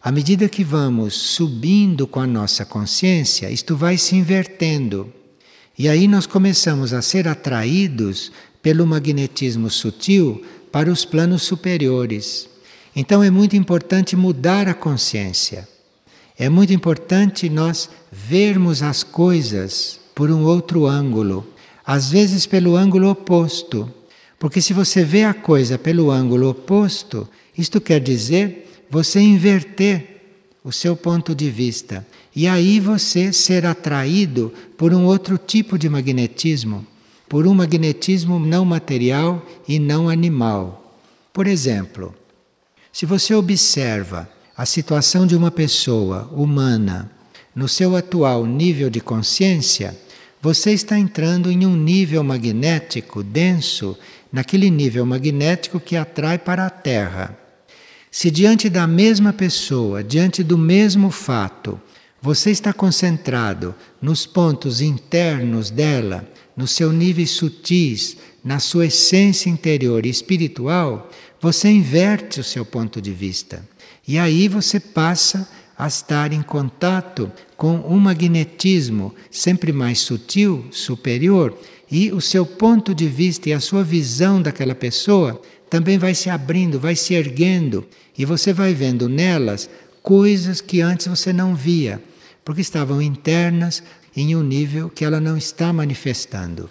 à 0.00 0.12
medida 0.12 0.48
que 0.48 0.62
vamos 0.62 1.14
subindo 1.14 2.06
com 2.06 2.20
a 2.20 2.26
nossa 2.26 2.64
consciência, 2.64 3.50
isto 3.50 3.76
vai 3.76 3.96
se 3.96 4.14
invertendo. 4.14 5.12
E 5.76 5.88
aí 5.88 6.06
nós 6.06 6.26
começamos 6.26 6.92
a 6.92 7.02
ser 7.02 7.26
atraídos 7.26 8.30
pelo 8.62 8.86
magnetismo 8.86 9.70
sutil 9.70 10.44
para 10.70 10.90
os 10.90 11.04
planos 11.04 11.42
superiores. 11.42 12.48
Então 12.94 13.24
é 13.24 13.30
muito 13.30 13.56
importante 13.56 14.14
mudar 14.14 14.68
a 14.68 14.74
consciência. 14.74 15.68
É 16.38 16.48
muito 16.48 16.72
importante 16.72 17.48
nós 17.48 17.90
vermos 18.10 18.82
as 18.82 19.02
coisas 19.02 20.01
por 20.22 20.30
um 20.30 20.44
outro 20.44 20.86
ângulo, 20.86 21.44
às 21.84 22.12
vezes 22.12 22.46
pelo 22.46 22.76
ângulo 22.76 23.10
oposto. 23.10 23.92
Porque 24.38 24.60
se 24.60 24.72
você 24.72 25.04
vê 25.04 25.24
a 25.24 25.34
coisa 25.34 25.76
pelo 25.76 26.12
ângulo 26.12 26.48
oposto, 26.48 27.28
isto 27.58 27.80
quer 27.80 27.98
dizer 27.98 28.84
você 28.88 29.18
inverter 29.18 30.20
o 30.62 30.70
seu 30.70 30.94
ponto 30.94 31.34
de 31.34 31.50
vista. 31.50 32.06
E 32.36 32.46
aí 32.46 32.78
você 32.78 33.32
ser 33.32 33.66
atraído 33.66 34.52
por 34.78 34.94
um 34.94 35.06
outro 35.06 35.36
tipo 35.36 35.76
de 35.76 35.88
magnetismo 35.88 36.86
por 37.28 37.44
um 37.44 37.52
magnetismo 37.52 38.38
não 38.38 38.64
material 38.64 39.44
e 39.66 39.80
não 39.80 40.08
animal. 40.08 41.00
Por 41.32 41.48
exemplo, 41.48 42.14
se 42.92 43.04
você 43.04 43.34
observa 43.34 44.30
a 44.56 44.64
situação 44.64 45.26
de 45.26 45.34
uma 45.34 45.50
pessoa 45.50 46.30
humana 46.32 47.10
no 47.52 47.66
seu 47.66 47.96
atual 47.96 48.46
nível 48.46 48.88
de 48.88 49.00
consciência, 49.00 49.98
você 50.42 50.72
está 50.72 50.98
entrando 50.98 51.52
em 51.52 51.64
um 51.64 51.76
nível 51.76 52.24
magnético 52.24 53.22
denso, 53.22 53.96
naquele 54.32 54.70
nível 54.70 55.06
magnético 55.06 55.78
que 55.78 55.94
atrai 55.94 56.36
para 56.36 56.66
a 56.66 56.70
Terra. 56.70 57.38
Se 58.10 58.28
diante 58.28 58.68
da 58.68 58.84
mesma 58.84 59.32
pessoa, 59.32 60.02
diante 60.02 60.42
do 60.42 60.58
mesmo 60.58 61.12
fato, 61.12 61.80
você 62.20 62.50
está 62.50 62.72
concentrado 62.72 63.72
nos 64.00 64.26
pontos 64.26 64.80
internos 64.80 65.70
dela, 65.70 66.28
nos 66.56 66.72
seus 66.72 66.92
níveis 66.92 67.30
sutis, 67.30 68.16
na 68.44 68.58
sua 68.58 68.86
essência 68.86 69.48
interior 69.48 70.04
e 70.04 70.10
espiritual, 70.10 71.08
você 71.40 71.68
inverte 71.68 72.40
o 72.40 72.44
seu 72.44 72.64
ponto 72.64 73.00
de 73.00 73.12
vista. 73.12 73.64
E 74.06 74.18
aí 74.18 74.48
você 74.48 74.80
passa 74.80 75.48
a 75.82 75.88
estar 75.88 76.32
em 76.32 76.42
contato 76.42 77.30
com 77.56 77.74
um 77.88 77.98
magnetismo 77.98 79.12
sempre 79.32 79.72
mais 79.72 79.98
sutil, 79.98 80.64
superior, 80.70 81.58
e 81.90 82.12
o 82.12 82.20
seu 82.20 82.46
ponto 82.46 82.94
de 82.94 83.08
vista 83.08 83.48
e 83.48 83.52
a 83.52 83.58
sua 83.58 83.82
visão 83.82 84.40
daquela 84.40 84.76
pessoa 84.76 85.42
também 85.68 85.98
vai 85.98 86.14
se 86.14 86.30
abrindo, 86.30 86.78
vai 86.78 86.94
se 86.94 87.14
erguendo, 87.14 87.84
e 88.16 88.24
você 88.24 88.52
vai 88.52 88.72
vendo 88.72 89.08
nelas 89.08 89.68
coisas 90.00 90.60
que 90.60 90.80
antes 90.80 91.08
você 91.08 91.32
não 91.32 91.52
via, 91.52 92.00
porque 92.44 92.60
estavam 92.60 93.02
internas, 93.02 93.82
em 94.14 94.36
um 94.36 94.42
nível 94.42 94.88
que 94.88 95.04
ela 95.04 95.20
não 95.20 95.36
está 95.36 95.72
manifestando. 95.72 96.70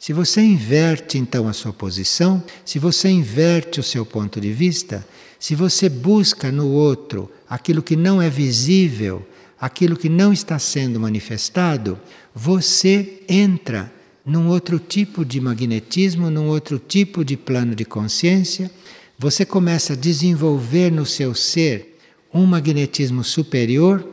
Se 0.00 0.12
você 0.12 0.40
inverte 0.40 1.16
então 1.16 1.46
a 1.46 1.52
sua 1.52 1.72
posição, 1.72 2.42
se 2.64 2.78
você 2.78 3.08
inverte 3.08 3.78
o 3.78 3.84
seu 3.84 4.04
ponto 4.04 4.40
de 4.40 4.52
vista, 4.52 5.06
se 5.38 5.54
você 5.54 5.88
busca 5.88 6.50
no 6.50 6.68
outro 6.68 7.30
aquilo 7.48 7.82
que 7.82 7.96
não 7.96 8.20
é 8.20 8.28
visível, 8.28 9.26
aquilo 9.60 9.96
que 9.96 10.08
não 10.08 10.32
está 10.32 10.58
sendo 10.58 11.00
manifestado, 11.00 11.98
você 12.34 13.22
entra 13.28 13.92
num 14.24 14.48
outro 14.48 14.78
tipo 14.78 15.24
de 15.24 15.40
magnetismo, 15.40 16.30
num 16.30 16.48
outro 16.48 16.78
tipo 16.78 17.24
de 17.24 17.36
plano 17.36 17.74
de 17.74 17.84
consciência, 17.84 18.70
você 19.18 19.44
começa 19.44 19.94
a 19.94 19.96
desenvolver 19.96 20.92
no 20.92 21.06
seu 21.06 21.34
ser 21.34 21.98
um 22.32 22.44
magnetismo 22.44 23.24
superior 23.24 24.06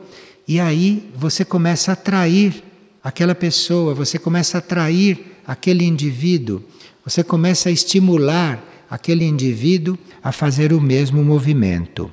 e 0.48 0.58
aí 0.58 1.10
você 1.14 1.44
começa 1.44 1.92
a 1.92 1.94
atrair 1.94 2.64
aquela 3.04 3.34
pessoa, 3.34 3.94
você 3.94 4.18
começa 4.18 4.56
a 4.56 4.60
atrair 4.60 5.36
aquele 5.46 5.84
indivíduo, 5.84 6.62
você 7.04 7.22
começa 7.22 7.68
a 7.68 7.72
estimular 7.72 8.64
aquele 8.90 9.24
indivíduo 9.24 9.98
a 10.22 10.32
fazer 10.32 10.72
o 10.72 10.80
mesmo 10.80 11.24
movimento. 11.24 12.10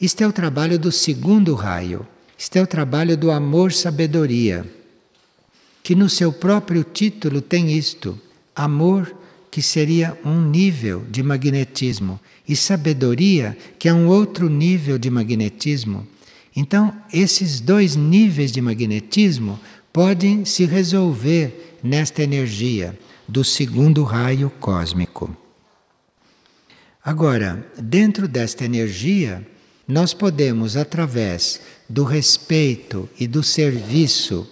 Isto 0.00 0.22
é 0.22 0.26
o 0.26 0.32
trabalho 0.32 0.78
do 0.78 0.92
segundo 0.92 1.54
raio. 1.54 2.06
Isto 2.38 2.56
é 2.56 2.62
o 2.62 2.66
trabalho 2.66 3.16
do 3.16 3.32
amor-sabedoria, 3.32 4.64
que 5.82 5.96
no 5.96 6.08
seu 6.08 6.32
próprio 6.32 6.84
título 6.84 7.40
tem 7.40 7.76
isto: 7.76 8.16
amor, 8.54 9.12
que 9.50 9.60
seria 9.60 10.16
um 10.24 10.40
nível 10.40 11.04
de 11.10 11.20
magnetismo, 11.20 12.20
e 12.48 12.54
sabedoria, 12.54 13.58
que 13.76 13.88
é 13.88 13.92
um 13.92 14.06
outro 14.06 14.48
nível 14.48 14.98
de 14.98 15.10
magnetismo. 15.10 16.06
Então, 16.54 16.94
esses 17.12 17.58
dois 17.58 17.96
níveis 17.96 18.52
de 18.52 18.60
magnetismo 18.60 19.58
podem 19.92 20.44
se 20.44 20.64
resolver 20.64 21.76
nesta 21.82 22.22
energia 22.22 22.96
do 23.26 23.42
segundo 23.42 24.04
raio 24.04 24.48
cósmico. 24.60 25.36
Agora, 27.08 27.66
dentro 27.78 28.28
desta 28.28 28.66
energia, 28.66 29.42
nós 29.88 30.12
podemos, 30.12 30.76
através 30.76 31.58
do 31.88 32.04
respeito 32.04 33.08
e 33.18 33.26
do 33.26 33.42
serviço 33.42 34.46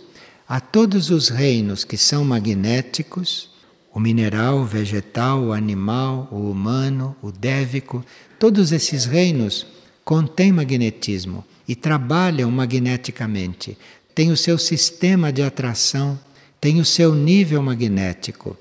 a 0.49 0.59
todos 0.59 1.11
os 1.11 1.29
reinos 1.29 1.85
que 1.85 1.99
são 1.99 2.25
magnéticos, 2.25 3.51
o 3.93 4.01
mineral, 4.01 4.61
o 4.61 4.65
vegetal, 4.65 5.43
o 5.43 5.53
animal, 5.53 6.29
o 6.33 6.51
humano, 6.51 7.15
o 7.21 7.31
dévico, 7.31 8.03
todos 8.39 8.73
esses 8.73 9.05
reinos 9.05 9.67
contêm 10.03 10.51
magnetismo 10.51 11.45
e 11.69 11.75
trabalham 11.75 12.51
magneticamente, 12.51 13.77
têm 14.15 14.33
o 14.33 14.37
seu 14.37 14.57
sistema 14.57 15.31
de 15.31 15.43
atração, 15.43 16.19
têm 16.59 16.81
o 16.81 16.87
seu 16.87 17.15
nível 17.15 17.63
magnético. 17.63 18.57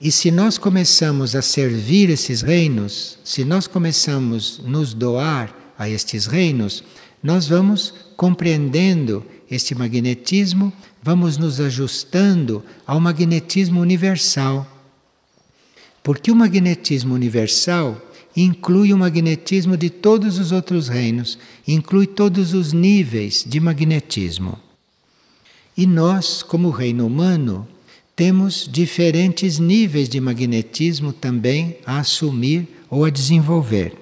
E 0.00 0.12
se 0.12 0.30
nós 0.30 0.58
começamos 0.58 1.34
a 1.34 1.42
servir 1.42 2.08
esses 2.08 2.40
reinos, 2.40 3.18
se 3.24 3.44
nós 3.44 3.66
começamos 3.66 4.60
a 4.64 4.68
nos 4.68 4.94
doar 4.94 5.52
a 5.76 5.88
estes 5.88 6.26
reinos, 6.26 6.84
nós 7.20 7.48
vamos 7.48 7.92
compreendendo 8.16 9.24
este 9.50 9.74
magnetismo, 9.74 10.72
vamos 11.02 11.36
nos 11.36 11.58
ajustando 11.60 12.64
ao 12.86 13.00
magnetismo 13.00 13.80
universal. 13.80 14.66
Porque 16.00 16.30
o 16.30 16.36
magnetismo 16.36 17.12
universal 17.12 18.00
inclui 18.36 18.92
o 18.92 18.98
magnetismo 18.98 19.76
de 19.76 19.90
todos 19.90 20.38
os 20.38 20.52
outros 20.52 20.86
reinos, 20.86 21.38
inclui 21.66 22.06
todos 22.06 22.54
os 22.54 22.72
níveis 22.72 23.44
de 23.44 23.58
magnetismo. 23.58 24.60
E 25.76 25.86
nós, 25.86 26.40
como 26.40 26.70
reino 26.70 27.04
humano, 27.04 27.66
temos 28.18 28.68
diferentes 28.68 29.60
níveis 29.60 30.08
de 30.08 30.20
magnetismo 30.20 31.12
também 31.12 31.78
a 31.86 32.00
assumir 32.00 32.66
ou 32.90 33.04
a 33.04 33.10
desenvolver. 33.10 33.92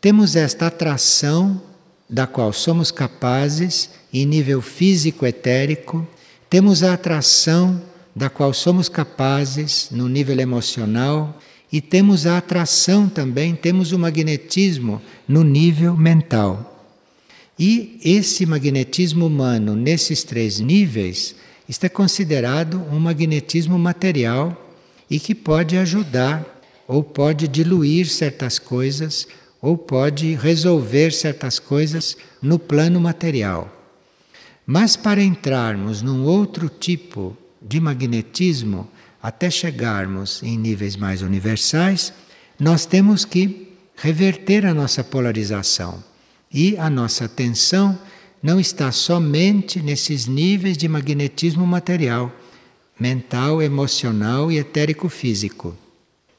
Temos 0.00 0.34
esta 0.34 0.66
atração 0.66 1.62
da 2.10 2.26
qual 2.26 2.52
somos 2.52 2.90
capazes 2.90 3.90
em 4.12 4.26
nível 4.26 4.60
físico 4.60 5.24
etérico, 5.24 6.04
temos 6.50 6.82
a 6.82 6.94
atração 6.94 7.80
da 8.12 8.28
qual 8.28 8.52
somos 8.52 8.88
capazes 8.88 9.88
no 9.92 10.08
nível 10.08 10.40
emocional 10.40 11.38
e 11.70 11.80
temos 11.80 12.26
a 12.26 12.38
atração 12.38 13.08
também, 13.08 13.54
temos 13.54 13.92
o 13.92 13.98
magnetismo 14.00 15.00
no 15.28 15.44
nível 15.44 15.96
mental. 15.96 16.84
E 17.56 18.00
esse 18.04 18.44
magnetismo 18.44 19.26
humano, 19.26 19.76
nesses 19.76 20.24
três 20.24 20.58
níveis, 20.58 21.36
está 21.68 21.88
considerado 21.88 22.82
um 22.90 22.98
magnetismo 22.98 23.78
material 23.78 24.56
e 25.10 25.20
que 25.20 25.34
pode 25.34 25.76
ajudar 25.76 26.44
ou 26.86 27.02
pode 27.02 27.46
diluir 27.46 28.08
certas 28.08 28.58
coisas 28.58 29.28
ou 29.60 29.76
pode 29.76 30.34
resolver 30.34 31.12
certas 31.12 31.58
coisas 31.58 32.16
no 32.40 32.58
plano 32.58 33.00
material. 33.00 33.70
Mas 34.66 34.96
para 34.96 35.22
entrarmos 35.22 36.02
num 36.02 36.24
outro 36.24 36.68
tipo 36.68 37.36
de 37.60 37.80
magnetismo, 37.80 38.88
até 39.22 39.50
chegarmos 39.50 40.42
em 40.42 40.56
níveis 40.56 40.96
mais 40.96 41.22
universais, 41.22 42.12
nós 42.58 42.86
temos 42.86 43.24
que 43.24 43.72
reverter 43.96 44.64
a 44.64 44.72
nossa 44.72 45.02
polarização. 45.02 46.02
E 46.52 46.76
a 46.78 46.88
nossa 46.88 47.26
atenção 47.26 47.98
não 48.42 48.60
está 48.60 48.92
somente 48.92 49.82
nesses 49.82 50.26
níveis 50.26 50.76
de 50.76 50.88
magnetismo 50.88 51.66
material, 51.66 52.32
mental, 52.98 53.62
emocional 53.62 54.50
e 54.50 54.58
etérico-físico, 54.58 55.76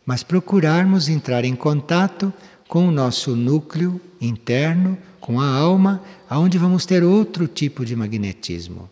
mas 0.05 0.23
procurarmos 0.23 1.09
entrar 1.09 1.45
em 1.45 1.55
contato 1.55 2.33
com 2.67 2.87
o 2.87 2.91
nosso 2.91 3.35
núcleo 3.35 3.99
interno, 4.21 4.97
com 5.19 5.39
a 5.39 5.47
alma, 5.47 6.01
aonde 6.29 6.57
vamos 6.57 6.85
ter 6.85 7.03
outro 7.03 7.47
tipo 7.47 7.85
de 7.85 7.95
magnetismo. 7.95 8.89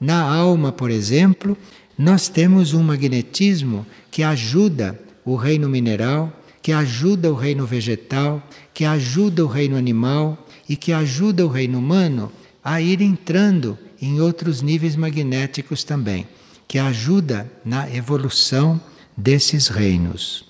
Na 0.00 0.22
alma, 0.22 0.72
por 0.72 0.90
exemplo, 0.90 1.56
nós 1.98 2.28
temos 2.28 2.74
um 2.74 2.82
magnetismo 2.82 3.86
que 4.10 4.22
ajuda 4.22 4.98
o 5.24 5.34
reino 5.34 5.68
mineral, 5.68 6.32
que 6.66 6.72
ajuda 6.72 7.30
o 7.30 7.36
reino 7.36 7.64
vegetal, 7.64 8.42
que 8.74 8.84
ajuda 8.84 9.44
o 9.44 9.46
reino 9.46 9.76
animal 9.76 10.48
e 10.68 10.74
que 10.74 10.92
ajuda 10.92 11.46
o 11.46 11.48
reino 11.48 11.78
humano 11.78 12.32
a 12.60 12.80
ir 12.80 13.00
entrando 13.00 13.78
em 14.02 14.20
outros 14.20 14.62
níveis 14.62 14.96
magnéticos 14.96 15.84
também, 15.84 16.26
que 16.66 16.76
ajuda 16.76 17.48
na 17.64 17.88
evolução 17.94 18.80
desses 19.16 19.68
reinos. 19.68 20.44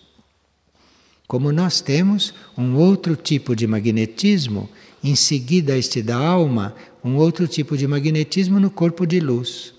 Como 1.29 1.53
nós 1.53 1.83
temos 1.83 2.33
um 2.57 2.77
outro 2.77 3.15
tipo 3.15 3.55
de 3.55 3.67
magnetismo, 3.67 4.71
em 5.05 5.15
seguida 5.15 5.77
este 5.77 6.01
da 6.01 6.17
alma, 6.17 6.75
um 7.05 7.17
outro 7.17 7.47
tipo 7.47 7.77
de 7.77 7.87
magnetismo 7.87 8.59
no 8.59 8.71
corpo 8.71 9.07
de 9.07 9.21
luz, 9.21 9.75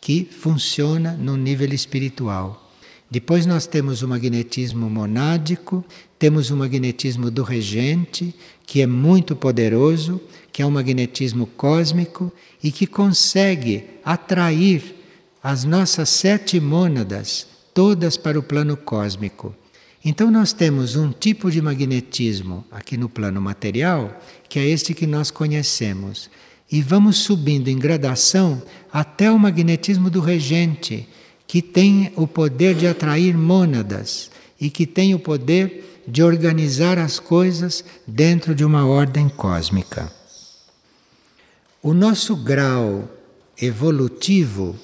que 0.00 0.24
funciona 0.24 1.12
no 1.12 1.36
nível 1.36 1.72
espiritual. 1.72 2.65
Depois 3.10 3.46
nós 3.46 3.66
temos 3.66 4.02
o 4.02 4.08
magnetismo 4.08 4.90
monádico, 4.90 5.84
temos 6.18 6.50
o 6.50 6.56
magnetismo 6.56 7.30
do 7.30 7.42
regente, 7.42 8.34
que 8.66 8.82
é 8.82 8.86
muito 8.86 9.36
poderoso, 9.36 10.20
que 10.52 10.60
é 10.60 10.66
um 10.66 10.70
magnetismo 10.70 11.46
cósmico 11.46 12.32
e 12.62 12.72
que 12.72 12.86
consegue 12.86 13.84
atrair 14.04 14.96
as 15.42 15.62
nossas 15.62 16.08
sete 16.08 16.58
mônadas 16.58 17.46
todas 17.72 18.16
para 18.16 18.38
o 18.38 18.42
plano 18.42 18.76
cósmico. 18.76 19.54
Então, 20.04 20.30
nós 20.30 20.52
temos 20.52 20.96
um 20.96 21.12
tipo 21.12 21.50
de 21.50 21.60
magnetismo 21.60 22.64
aqui 22.70 22.96
no 22.96 23.08
plano 23.08 23.40
material, 23.40 24.20
que 24.48 24.58
é 24.58 24.66
este 24.66 24.94
que 24.94 25.06
nós 25.06 25.30
conhecemos. 25.30 26.30
E 26.70 26.82
vamos 26.82 27.18
subindo 27.18 27.68
em 27.68 27.78
gradação 27.78 28.62
até 28.92 29.30
o 29.30 29.38
magnetismo 29.38 30.10
do 30.10 30.20
regente, 30.20 31.08
que 31.46 31.62
tem 31.62 32.12
o 32.16 32.26
poder 32.26 32.74
de 32.74 32.86
atrair 32.86 33.36
mônadas 33.36 34.30
e 34.60 34.70
que 34.70 34.86
tem 34.86 35.14
o 35.14 35.18
poder 35.18 36.02
de 36.06 36.22
organizar 36.22 36.98
as 36.98 37.18
coisas 37.18 37.84
dentro 38.06 38.54
de 38.54 38.64
uma 38.64 38.86
ordem 38.86 39.28
cósmica. 39.28 40.10
O 41.82 41.92
nosso 41.92 42.36
grau 42.36 43.08
evolutivo 43.60 44.76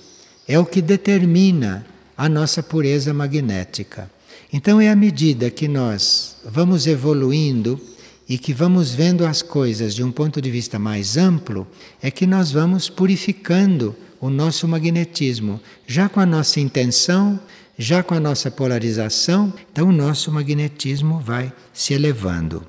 é 0.46 0.58
o 0.58 0.66
que 0.66 0.80
determina 0.80 1.86
a 2.16 2.28
nossa 2.28 2.62
pureza 2.62 3.12
magnética. 3.12 4.10
Então 4.52 4.80
é 4.80 4.90
à 4.90 4.96
medida 4.96 5.50
que 5.50 5.66
nós 5.66 6.36
vamos 6.44 6.86
evoluindo 6.86 7.80
e 8.28 8.38
que 8.38 8.52
vamos 8.52 8.92
vendo 8.92 9.26
as 9.26 9.42
coisas 9.42 9.94
de 9.94 10.02
um 10.02 10.12
ponto 10.12 10.40
de 10.40 10.50
vista 10.50 10.78
mais 10.78 11.16
amplo, 11.16 11.66
é 12.00 12.10
que 12.10 12.26
nós 12.26 12.52
vamos 12.52 12.88
purificando 12.88 13.96
o 14.22 14.30
nosso 14.30 14.68
magnetismo, 14.68 15.60
já 15.84 16.08
com 16.08 16.20
a 16.20 16.24
nossa 16.24 16.60
intenção, 16.60 17.40
já 17.76 18.04
com 18.04 18.14
a 18.14 18.20
nossa 18.20 18.52
polarização, 18.52 19.52
então 19.72 19.88
o 19.88 19.92
nosso 19.92 20.30
magnetismo 20.30 21.18
vai 21.18 21.52
se 21.74 21.92
elevando. 21.92 22.64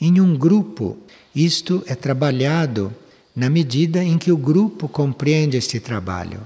Em 0.00 0.20
um 0.20 0.36
grupo, 0.36 0.98
isto 1.32 1.80
é 1.86 1.94
trabalhado 1.94 2.92
na 3.36 3.48
medida 3.48 4.02
em 4.02 4.18
que 4.18 4.32
o 4.32 4.36
grupo 4.36 4.88
compreende 4.88 5.56
este 5.56 5.78
trabalho. 5.78 6.44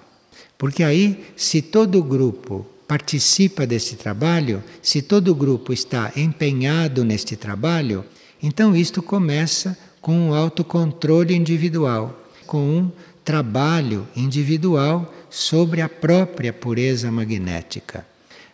Porque 0.59 0.82
aí, 0.82 1.24
se 1.34 1.62
todo 1.62 1.99
o 1.99 2.05
grupo 2.05 2.66
participa 2.86 3.66
deste 3.66 3.96
trabalho, 3.96 4.62
se 4.82 5.01
todo 5.01 5.28
o 5.28 5.34
grupo 5.34 5.72
está 5.72 6.12
empenhado 6.14 7.03
neste 7.03 7.34
trabalho, 7.34 8.05
então 8.42 8.76
isto 8.76 9.03
começa 9.03 9.76
com 10.03 10.12
um 10.12 10.34
autocontrole 10.34 11.34
individual, 11.34 12.14
com 12.46 12.61
um 12.61 12.90
trabalho 13.29 14.09
individual 14.16 15.14
sobre 15.29 15.83
a 15.83 15.89
própria 15.89 16.51
pureza 16.51 17.12
magnética. 17.12 18.07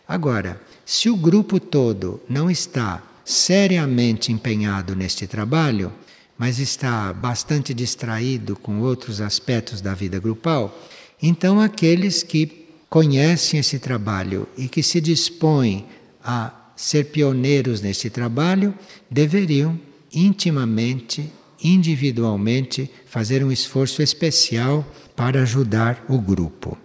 Agora, 0.05 0.61
se 0.85 1.09
o 1.09 1.15
grupo 1.15 1.61
todo 1.61 2.21
não 2.27 2.51
está 2.51 3.01
seriamente 3.23 4.33
empenhado 4.33 4.93
neste 4.93 5.27
trabalho, 5.27 5.93
mas 6.37 6.59
está 6.59 7.13
bastante 7.13 7.73
distraído 7.73 8.57
com 8.57 8.81
outros 8.81 9.21
aspectos 9.21 9.79
da 9.79 9.93
vida 9.93 10.19
grupal, 10.19 10.77
então 11.23 11.61
aqueles 11.61 12.21
que 12.21 12.67
conhecem 12.89 13.61
esse 13.61 13.79
trabalho 13.79 14.45
e 14.57 14.67
que 14.67 14.83
se 14.83 14.99
dispõem 14.99 15.85
a 16.21 16.51
ser 16.75 17.05
pioneiros 17.05 17.79
nesse 17.79 18.09
trabalho, 18.09 18.73
deveriam 19.09 19.79
intimamente, 20.13 21.31
individualmente, 21.63 22.91
fazer 23.15 23.45
um 23.45 23.49
esforço 23.49 24.01
especial 24.01 24.85
para 25.15 25.43
ajudar 25.43 26.03
o 26.09 26.19
grupo. 26.19 26.77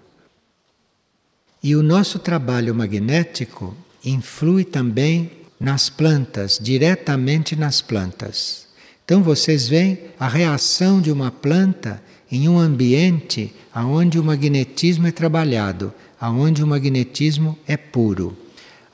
E 1.60 1.74
o 1.74 1.82
nosso 1.82 2.20
trabalho 2.20 2.72
magnético 2.72 3.76
influi 4.04 4.62
também 4.62 5.32
nas 5.58 5.90
plantas, 5.90 6.56
diretamente 6.62 7.56
nas 7.56 7.82
plantas. 7.82 8.68
Então 9.04 9.24
vocês 9.24 9.66
veem 9.66 9.98
a 10.20 10.28
reação 10.28 11.00
de 11.00 11.10
uma 11.10 11.32
planta 11.32 12.00
em 12.30 12.48
um 12.48 12.60
ambiente 12.60 13.52
onde 13.74 14.16
o 14.16 14.22
magnetismo 14.22 15.08
é 15.08 15.10
trabalhado, 15.10 15.92
onde 16.22 16.62
o 16.62 16.66
magnetismo 16.66 17.58
é 17.66 17.76
puro. 17.76 18.38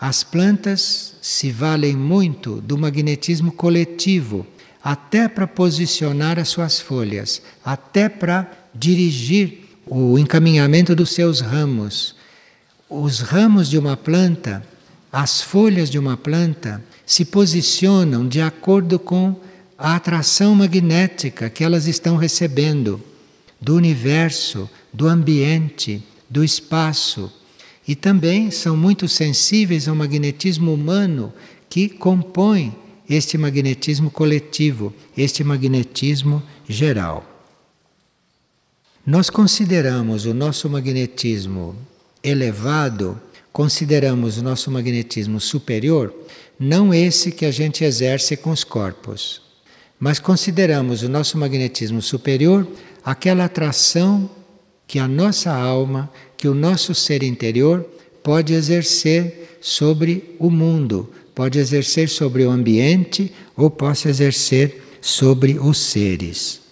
As 0.00 0.24
plantas 0.24 1.16
se 1.20 1.50
valem 1.50 1.94
muito 1.94 2.62
do 2.62 2.78
magnetismo 2.78 3.52
coletivo, 3.52 4.46
até 4.86 5.28
para 5.28 5.48
posicionar 5.48 6.38
as 6.38 6.48
suas 6.48 6.78
folhas, 6.78 7.42
até 7.64 8.08
para 8.08 8.48
dirigir 8.72 9.64
o 9.84 10.16
encaminhamento 10.16 10.94
dos 10.94 11.10
seus 11.10 11.40
ramos. 11.40 12.14
Os 12.88 13.18
ramos 13.18 13.68
de 13.68 13.78
uma 13.78 13.96
planta 13.96 14.62
as 15.18 15.40
folhas 15.40 15.88
de 15.88 15.98
uma 15.98 16.14
planta 16.14 16.84
se 17.06 17.24
posicionam 17.24 18.28
de 18.28 18.42
acordo 18.42 18.98
com 18.98 19.34
a 19.78 19.96
atração 19.96 20.54
magnética 20.54 21.48
que 21.48 21.64
elas 21.64 21.86
estão 21.86 22.18
recebendo 22.18 23.02
do 23.58 23.74
universo, 23.76 24.68
do 24.92 25.08
ambiente, 25.08 26.02
do 26.28 26.44
espaço. 26.44 27.32
E 27.88 27.94
também 27.94 28.50
são 28.50 28.76
muito 28.76 29.08
sensíveis 29.08 29.88
ao 29.88 29.94
magnetismo 29.94 30.74
humano 30.74 31.32
que 31.70 31.88
compõe 31.88 32.76
este 33.08 33.38
magnetismo 33.38 34.10
coletivo, 34.10 34.92
este 35.16 35.44
magnetismo 35.44 36.42
geral. 36.68 37.24
Nós 39.06 39.30
consideramos 39.30 40.26
o 40.26 40.34
nosso 40.34 40.68
magnetismo 40.68 41.76
elevado 42.22 43.20
consideramos 43.56 44.36
o 44.36 44.42
nosso 44.42 44.70
magnetismo 44.70 45.40
superior 45.40 46.14
não 46.60 46.92
esse 46.92 47.32
que 47.32 47.46
a 47.46 47.50
gente 47.50 47.84
exerce 47.84 48.36
com 48.36 48.50
os 48.50 48.62
corpos, 48.62 49.40
mas 49.98 50.18
consideramos 50.18 51.02
o 51.02 51.08
nosso 51.08 51.38
magnetismo 51.38 52.02
superior 52.02 52.68
aquela 53.02 53.46
atração 53.46 54.28
que 54.86 54.98
a 54.98 55.08
nossa 55.08 55.50
alma, 55.54 56.12
que 56.36 56.46
o 56.46 56.52
nosso 56.52 56.94
ser 56.94 57.22
interior 57.22 57.82
pode 58.22 58.52
exercer 58.52 59.58
sobre 59.62 60.36
o 60.38 60.50
mundo, 60.50 61.10
pode 61.36 61.58
exercer 61.58 62.08
sobre 62.08 62.46
o 62.46 62.50
ambiente 62.50 63.30
ou 63.54 63.68
possa 63.68 64.08
exercer 64.08 64.82
sobre 65.02 65.58
os 65.58 65.76
seres. 65.76 66.62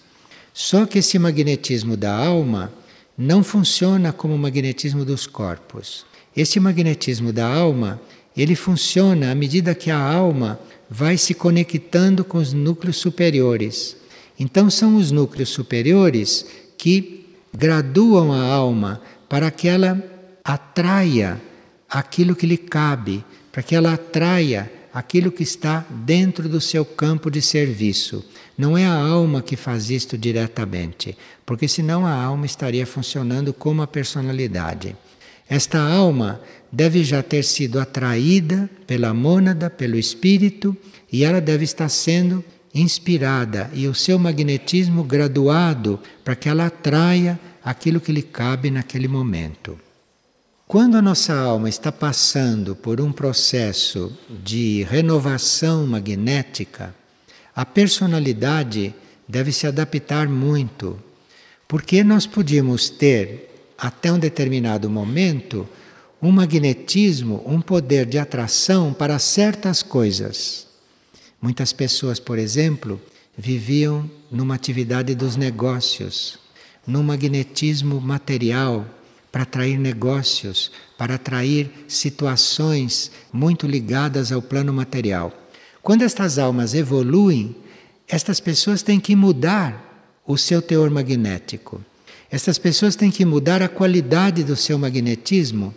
Só 0.51 0.87
que 0.87 0.97
esse 0.97 1.19
magnetismo 1.19 1.95
da 1.95 2.11
alma 2.11 2.73
não 3.15 3.43
funciona 3.43 4.11
como 4.11 4.33
o 4.33 4.39
magnetismo 4.39 5.05
dos 5.05 5.27
corpos. 5.27 6.03
Este 6.35 6.59
magnetismo 6.59 7.31
da 7.31 7.47
alma, 7.47 8.01
ele 8.35 8.55
funciona 8.55 9.31
à 9.31 9.35
medida 9.35 9.75
que 9.75 9.91
a 9.91 9.99
alma 9.99 10.59
vai 10.89 11.15
se 11.15 11.35
conectando 11.35 12.25
com 12.25 12.39
os 12.39 12.51
núcleos 12.51 12.97
superiores. 12.97 13.95
Então 14.39 14.67
são 14.71 14.95
os 14.95 15.11
núcleos 15.11 15.49
superiores 15.49 16.43
que 16.75 17.27
graduam 17.53 18.33
a 18.33 18.43
alma 18.43 18.99
para 19.29 19.51
que 19.51 19.67
ela 19.67 20.03
atraia 20.43 21.39
aquilo 21.87 22.35
que 22.35 22.47
lhe 22.47 22.57
cabe, 22.57 23.23
para 23.55 23.63
que 23.63 23.73
ela 23.73 23.93
atraia 23.93 24.69
aquilo 24.93 25.31
que 25.31 25.41
está 25.41 25.85
dentro 25.89 26.49
do 26.49 26.59
seu 26.59 26.83
campo 26.83 27.31
de 27.31 27.41
serviço. 27.41 28.21
Não 28.57 28.77
é 28.77 28.85
a 28.85 28.93
alma 28.93 29.41
que 29.41 29.55
faz 29.55 29.89
isto 29.89 30.17
diretamente, 30.17 31.17
porque 31.45 31.65
senão 31.65 32.05
a 32.05 32.11
alma 32.11 32.45
estaria 32.45 32.85
funcionando 32.85 33.53
como 33.53 33.81
a 33.81 33.87
personalidade. 33.87 34.93
Esta 35.47 35.79
alma 35.79 36.41
deve 36.69 37.01
já 37.05 37.23
ter 37.23 37.43
sido 37.43 37.79
atraída 37.79 38.69
pela 38.85 39.13
mônada, 39.13 39.69
pelo 39.69 39.97
espírito, 39.97 40.75
e 41.09 41.23
ela 41.23 41.39
deve 41.39 41.63
estar 41.63 41.87
sendo 41.87 42.43
inspirada 42.73 43.71
e 43.73 43.87
o 43.87 43.95
seu 43.95 44.19
magnetismo 44.19 45.01
graduado 45.01 45.97
para 46.25 46.35
que 46.35 46.49
ela 46.49 46.65
atraia 46.65 47.39
aquilo 47.63 48.01
que 48.01 48.11
lhe 48.11 48.21
cabe 48.21 48.69
naquele 48.69 49.07
momento. 49.07 49.79
Quando 50.67 50.97
a 50.97 51.01
nossa 51.01 51.35
alma 51.35 51.69
está 51.69 51.91
passando 51.91 52.75
por 52.75 52.99
um 52.99 53.11
processo 53.11 54.11
de 54.43 54.81
renovação 54.81 55.85
magnética, 55.85 56.93
a 57.55 57.63
personalidade 57.63 58.91
deve 59.29 59.51
se 59.51 59.67
adaptar 59.67 60.27
muito, 60.27 60.99
porque 61.67 62.03
nós 62.03 62.25
podíamos 62.25 62.89
ter 62.89 63.73
até 63.77 64.11
um 64.11 64.17
determinado 64.17 64.89
momento, 64.89 65.69
um 66.19 66.31
magnetismo, 66.31 67.43
um 67.45 67.61
poder 67.61 68.07
de 68.07 68.17
atração 68.17 68.91
para 68.91 69.19
certas 69.19 69.83
coisas. 69.83 70.65
Muitas 71.39 71.71
pessoas, 71.73 72.19
por 72.19 72.39
exemplo, 72.39 72.99
viviam 73.37 74.09
numa 74.31 74.55
atividade 74.55 75.13
dos 75.13 75.35
negócios, 75.35 76.39
num 76.87 77.03
magnetismo 77.03 78.01
material 78.01 78.83
para 79.35 79.43
atrair 79.43 79.77
negócios, 79.77 80.71
para 80.97 81.15
atrair 81.15 81.69
situações 81.89 83.11
muito 83.33 83.67
ligadas 83.67 84.31
ao 84.31 84.41
plano 84.41 84.71
material. 84.71 85.29
Quando 85.83 86.03
estas 86.03 86.39
almas 86.39 86.73
evoluem, 86.73 87.53
estas 88.07 88.39
pessoas 88.39 88.81
têm 88.81 88.97
que 88.97 89.13
mudar 89.13 90.21
o 90.25 90.37
seu 90.37 90.61
teor 90.61 90.89
magnético. 90.89 91.83
Essas 92.31 92.57
pessoas 92.57 92.95
têm 92.95 93.11
que 93.11 93.25
mudar 93.25 93.61
a 93.61 93.67
qualidade 93.67 94.41
do 94.41 94.55
seu 94.55 94.79
magnetismo, 94.79 95.75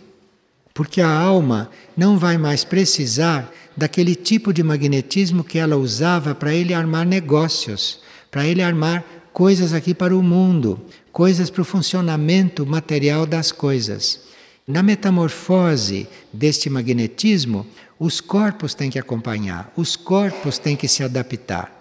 porque 0.73 1.01
a 1.01 1.11
alma 1.11 1.69
não 1.97 2.17
vai 2.17 2.37
mais 2.37 2.63
precisar 2.63 3.51
daquele 3.75 4.15
tipo 4.15 4.53
de 4.53 4.63
magnetismo 4.63 5.43
que 5.43 5.59
ela 5.59 5.75
usava 5.75 6.33
para 6.33 6.53
ele 6.53 6.73
armar 6.73 7.05
negócios, 7.05 7.99
para 8.31 8.47
ele 8.47 8.61
armar 8.61 9.03
coisas 9.33 9.73
aqui 9.73 9.93
para 9.93 10.15
o 10.15 10.23
mundo, 10.23 10.79
coisas 11.11 11.49
para 11.49 11.61
o 11.61 11.65
funcionamento 11.65 12.65
material 12.65 13.25
das 13.25 13.51
coisas. 13.51 14.21
Na 14.67 14.83
metamorfose 14.83 16.07
deste 16.31 16.69
magnetismo, 16.69 17.65
os 17.99 18.21
corpos 18.21 18.73
têm 18.73 18.89
que 18.89 18.99
acompanhar, 18.99 19.73
os 19.75 19.95
corpos 19.95 20.57
têm 20.57 20.75
que 20.75 20.87
se 20.87 21.03
adaptar. 21.03 21.75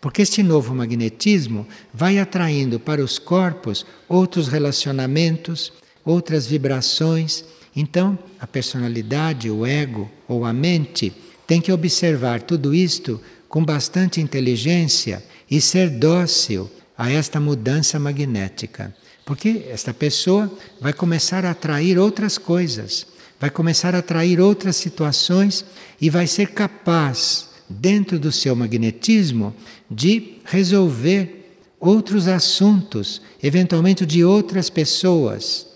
Porque 0.00 0.22
este 0.22 0.42
novo 0.42 0.74
magnetismo 0.74 1.66
vai 1.94 2.18
atraindo 2.18 2.80
para 2.80 3.02
os 3.02 3.18
corpos 3.18 3.86
outros 4.08 4.48
relacionamentos, 4.48 5.72
outras 6.04 6.44
vibrações. 6.44 7.44
Então, 7.74 8.18
a 8.40 8.46
personalidade, 8.46 9.48
o 9.48 9.64
ego 9.64 10.10
ou 10.26 10.44
a 10.44 10.52
mente 10.52 11.12
tem 11.46 11.60
que 11.60 11.70
observar 11.70 12.42
tudo 12.42 12.74
isto 12.74 13.20
com 13.48 13.64
bastante 13.64 14.20
inteligência 14.20 15.22
e 15.48 15.60
ser 15.60 15.88
dócil 15.88 16.68
a 17.02 17.10
esta 17.10 17.40
mudança 17.40 17.98
magnética. 17.98 18.94
Porque 19.24 19.66
esta 19.68 19.92
pessoa 19.92 20.48
vai 20.80 20.92
começar 20.92 21.44
a 21.44 21.50
atrair 21.50 21.98
outras 21.98 22.38
coisas, 22.38 23.04
vai 23.40 23.50
começar 23.50 23.92
a 23.96 23.98
atrair 23.98 24.38
outras 24.38 24.76
situações 24.76 25.64
e 26.00 26.08
vai 26.08 26.28
ser 26.28 26.52
capaz 26.52 27.48
dentro 27.68 28.20
do 28.20 28.30
seu 28.30 28.54
magnetismo, 28.54 29.52
de 29.90 30.34
resolver 30.44 31.56
outros 31.80 32.28
assuntos, 32.28 33.20
eventualmente 33.42 34.06
de 34.06 34.24
outras 34.24 34.70
pessoas. 34.70 35.66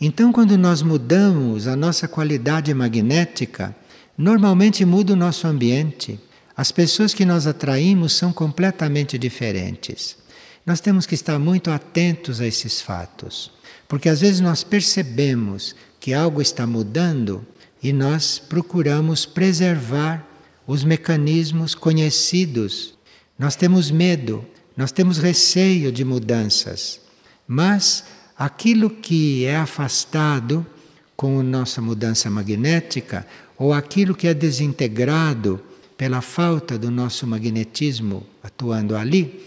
Então, 0.00 0.32
quando 0.32 0.58
nós 0.58 0.82
mudamos 0.82 1.68
a 1.68 1.76
nossa 1.76 2.08
qualidade 2.08 2.74
magnética, 2.74 3.72
normalmente 4.18 4.84
muda 4.84 5.12
o 5.12 5.16
nosso 5.16 5.46
ambiente. 5.46 6.18
As 6.56 6.72
pessoas 6.72 7.14
que 7.14 7.24
nós 7.24 7.46
atraímos 7.46 8.14
são 8.14 8.32
completamente 8.32 9.16
diferentes. 9.16 10.23
Nós 10.66 10.80
temos 10.80 11.04
que 11.04 11.14
estar 11.14 11.38
muito 11.38 11.70
atentos 11.70 12.40
a 12.40 12.46
esses 12.46 12.80
fatos, 12.80 13.50
porque 13.86 14.08
às 14.08 14.20
vezes 14.20 14.40
nós 14.40 14.64
percebemos 14.64 15.74
que 16.00 16.14
algo 16.14 16.40
está 16.40 16.66
mudando 16.66 17.46
e 17.82 17.92
nós 17.92 18.38
procuramos 18.38 19.26
preservar 19.26 20.26
os 20.66 20.82
mecanismos 20.82 21.74
conhecidos. 21.74 22.94
Nós 23.38 23.56
temos 23.56 23.90
medo, 23.90 24.44
nós 24.74 24.90
temos 24.90 25.18
receio 25.18 25.92
de 25.92 26.02
mudanças, 26.02 26.98
mas 27.46 28.04
aquilo 28.36 28.88
que 28.88 29.44
é 29.44 29.56
afastado 29.56 30.66
com 31.14 31.40
a 31.40 31.42
nossa 31.42 31.82
mudança 31.82 32.30
magnética 32.30 33.26
ou 33.58 33.72
aquilo 33.72 34.14
que 34.14 34.26
é 34.26 34.34
desintegrado 34.34 35.60
pela 35.96 36.20
falta 36.20 36.78
do 36.78 36.90
nosso 36.90 37.26
magnetismo 37.26 38.26
atuando 38.42 38.96
ali, 38.96 39.46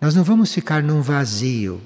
nós 0.00 0.14
não 0.14 0.22
vamos 0.22 0.52
ficar 0.52 0.82
num 0.82 1.00
vazio, 1.00 1.80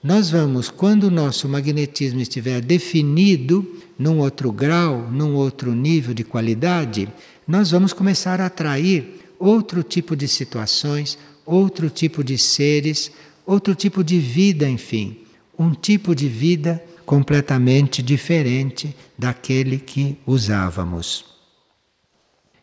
Nós 0.00 0.30
vamos, 0.30 0.70
quando 0.70 1.04
o 1.04 1.10
nosso 1.10 1.48
magnetismo 1.48 2.20
estiver 2.20 2.60
definido 2.60 3.66
num 3.98 4.20
outro 4.20 4.52
grau, 4.52 5.10
num 5.10 5.34
outro 5.34 5.74
nível 5.74 6.14
de 6.14 6.22
qualidade, 6.22 7.08
nós 7.46 7.72
vamos 7.72 7.92
começar 7.92 8.40
a 8.40 8.46
atrair 8.46 9.20
outro 9.40 9.82
tipo 9.82 10.14
de 10.14 10.28
situações, 10.28 11.18
outro 11.44 11.90
tipo 11.90 12.22
de 12.22 12.38
seres, 12.38 13.10
outro 13.44 13.74
tipo 13.74 14.04
de 14.04 14.20
vida, 14.20 14.68
enfim, 14.68 15.18
um 15.58 15.72
tipo 15.72 16.14
de 16.14 16.28
vida 16.28 16.80
completamente 17.04 18.00
diferente 18.00 18.94
daquele 19.18 19.78
que 19.78 20.16
usávamos. 20.24 21.24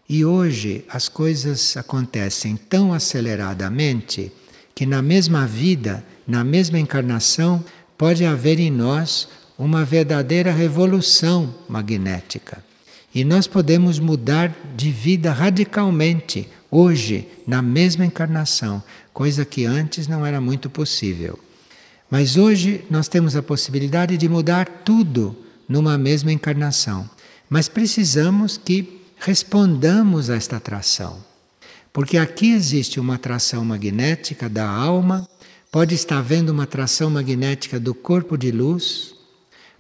E 0.08 0.24
hoje 0.24 0.86
as 0.88 1.10
coisas 1.10 1.76
acontecem 1.76 2.56
tão 2.56 2.94
aceleradamente 2.94 4.32
que 4.76 4.86
na 4.86 5.02
mesma 5.02 5.48
vida, 5.48 6.06
na 6.28 6.44
mesma 6.44 6.78
encarnação, 6.78 7.64
pode 7.98 8.26
haver 8.26 8.60
em 8.60 8.70
nós 8.70 9.28
uma 9.58 9.86
verdadeira 9.86 10.52
revolução 10.52 11.56
magnética. 11.70 12.62
E 13.14 13.24
nós 13.24 13.48
podemos 13.48 13.98
mudar 14.00 14.54
de 14.76 14.92
vida 14.92 15.32
radicalmente, 15.32 16.50
hoje, 16.70 17.26
na 17.48 17.62
mesma 17.62 18.06
encarnação, 18.06 18.84
coisa 19.14 19.46
que 19.46 19.64
antes 19.64 20.10
não 20.10 20.26
era 20.26 20.42
muito 20.42 20.70
possível. 20.70 21.40
Mas 22.12 22.36
hoje 22.36 22.84
nós 22.90 23.08
temos 23.08 23.38
a 23.38 23.42
possibilidade 23.42 24.18
de 24.18 24.28
mudar 24.28 24.68
tudo 24.84 25.34
numa 25.70 25.98
mesma 25.98 26.34
encarnação. 26.34 27.10
Mas 27.50 27.70
precisamos 27.70 28.58
que 28.58 29.02
respondamos 29.18 30.30
a 30.30 30.36
esta 30.36 30.58
atração. 30.58 31.18
Porque 31.96 32.18
aqui 32.18 32.52
existe 32.52 33.00
uma 33.00 33.16
atração 33.16 33.64
magnética 33.64 34.50
da 34.50 34.68
alma, 34.70 35.26
pode 35.72 35.96
estar 35.96 36.22
vendo 36.22 36.50
uma 36.50 36.64
atração 36.64 37.10
magnética 37.10 37.80
do 37.80 37.94
corpo 37.94 38.38
de 38.38 38.52
luz, 38.52 39.16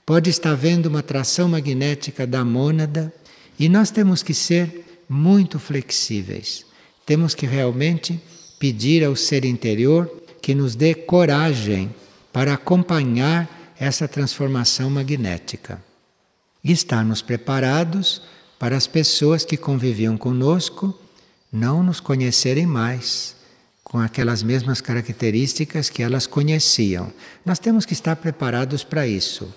pode 0.05 0.29
estar 0.29 0.55
vendo 0.55 0.85
uma 0.85 0.99
atração 0.99 1.49
magnética 1.49 2.25
da 2.25 2.45
mônada, 2.45 3.13
e 3.59 3.67
nós 3.67 3.91
temos 3.91 4.23
que 4.23 4.33
ser 4.33 5.03
muito 5.09 5.59
flexíveis. 5.59 6.65
Temos 7.05 7.35
que 7.35 7.45
realmente 7.45 8.17
pedir 8.57 9.03
ao 9.03 9.13
ser 9.13 9.43
interior 9.43 10.09
que 10.41 10.55
nos 10.55 10.73
dê 10.73 10.95
coragem 10.95 11.93
para 12.31 12.53
acompanhar 12.53 13.75
essa 13.77 14.07
transformação 14.07 14.89
magnética. 14.89 15.83
E 16.63 16.71
estarmos 16.71 17.21
preparados 17.21 18.21
para 18.57 18.77
as 18.77 18.87
pessoas 18.87 19.43
que 19.43 19.57
conviviam 19.57 20.15
conosco 20.15 20.97
não 21.55 21.81
nos 21.81 22.01
conhecerem 22.01 22.65
mais 22.65 23.33
com 23.81 23.97
aquelas 23.97 24.43
mesmas 24.43 24.81
características 24.81 25.89
que 25.89 26.03
elas 26.03 26.27
conheciam. 26.27 27.13
Nós 27.45 27.59
temos 27.59 27.85
que 27.85 27.93
estar 27.93 28.17
preparados 28.17 28.83
para 28.83 29.07
isso. 29.07 29.47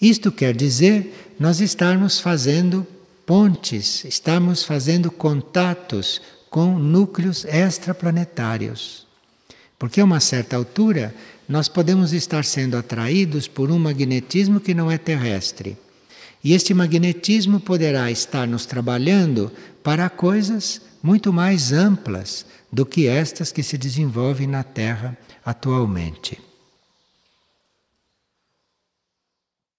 Isto 0.00 0.32
quer 0.32 0.56
dizer 0.56 1.34
nós 1.38 1.60
estarmos 1.60 2.18
fazendo 2.18 2.84
pontes, 3.24 4.04
estamos 4.04 4.64
fazendo 4.64 5.08
contatos 5.08 6.20
com 6.50 6.78
núcleos 6.78 7.44
extraplanetários. 7.44 9.06
Porque 9.78 10.00
a 10.00 10.04
uma 10.04 10.18
certa 10.18 10.56
altura 10.56 11.14
nós 11.48 11.68
podemos 11.68 12.12
estar 12.12 12.44
sendo 12.44 12.76
atraídos 12.76 13.46
por 13.46 13.70
um 13.70 13.78
magnetismo 13.78 14.58
que 14.58 14.74
não 14.74 14.90
é 14.90 14.98
terrestre. 14.98 15.76
E 16.42 16.54
este 16.54 16.74
magnetismo 16.74 17.60
poderá 17.60 18.10
estar 18.10 18.48
nos 18.48 18.66
trabalhando 18.66 19.52
para 19.82 20.10
coisas 20.10 20.80
muito 21.02 21.32
mais 21.32 21.72
amplas 21.72 22.46
do 22.72 22.84
que 22.84 23.06
estas 23.06 23.52
que 23.52 23.62
se 23.62 23.78
desenvolvem 23.78 24.46
na 24.46 24.62
Terra 24.62 25.16
atualmente. 25.44 26.45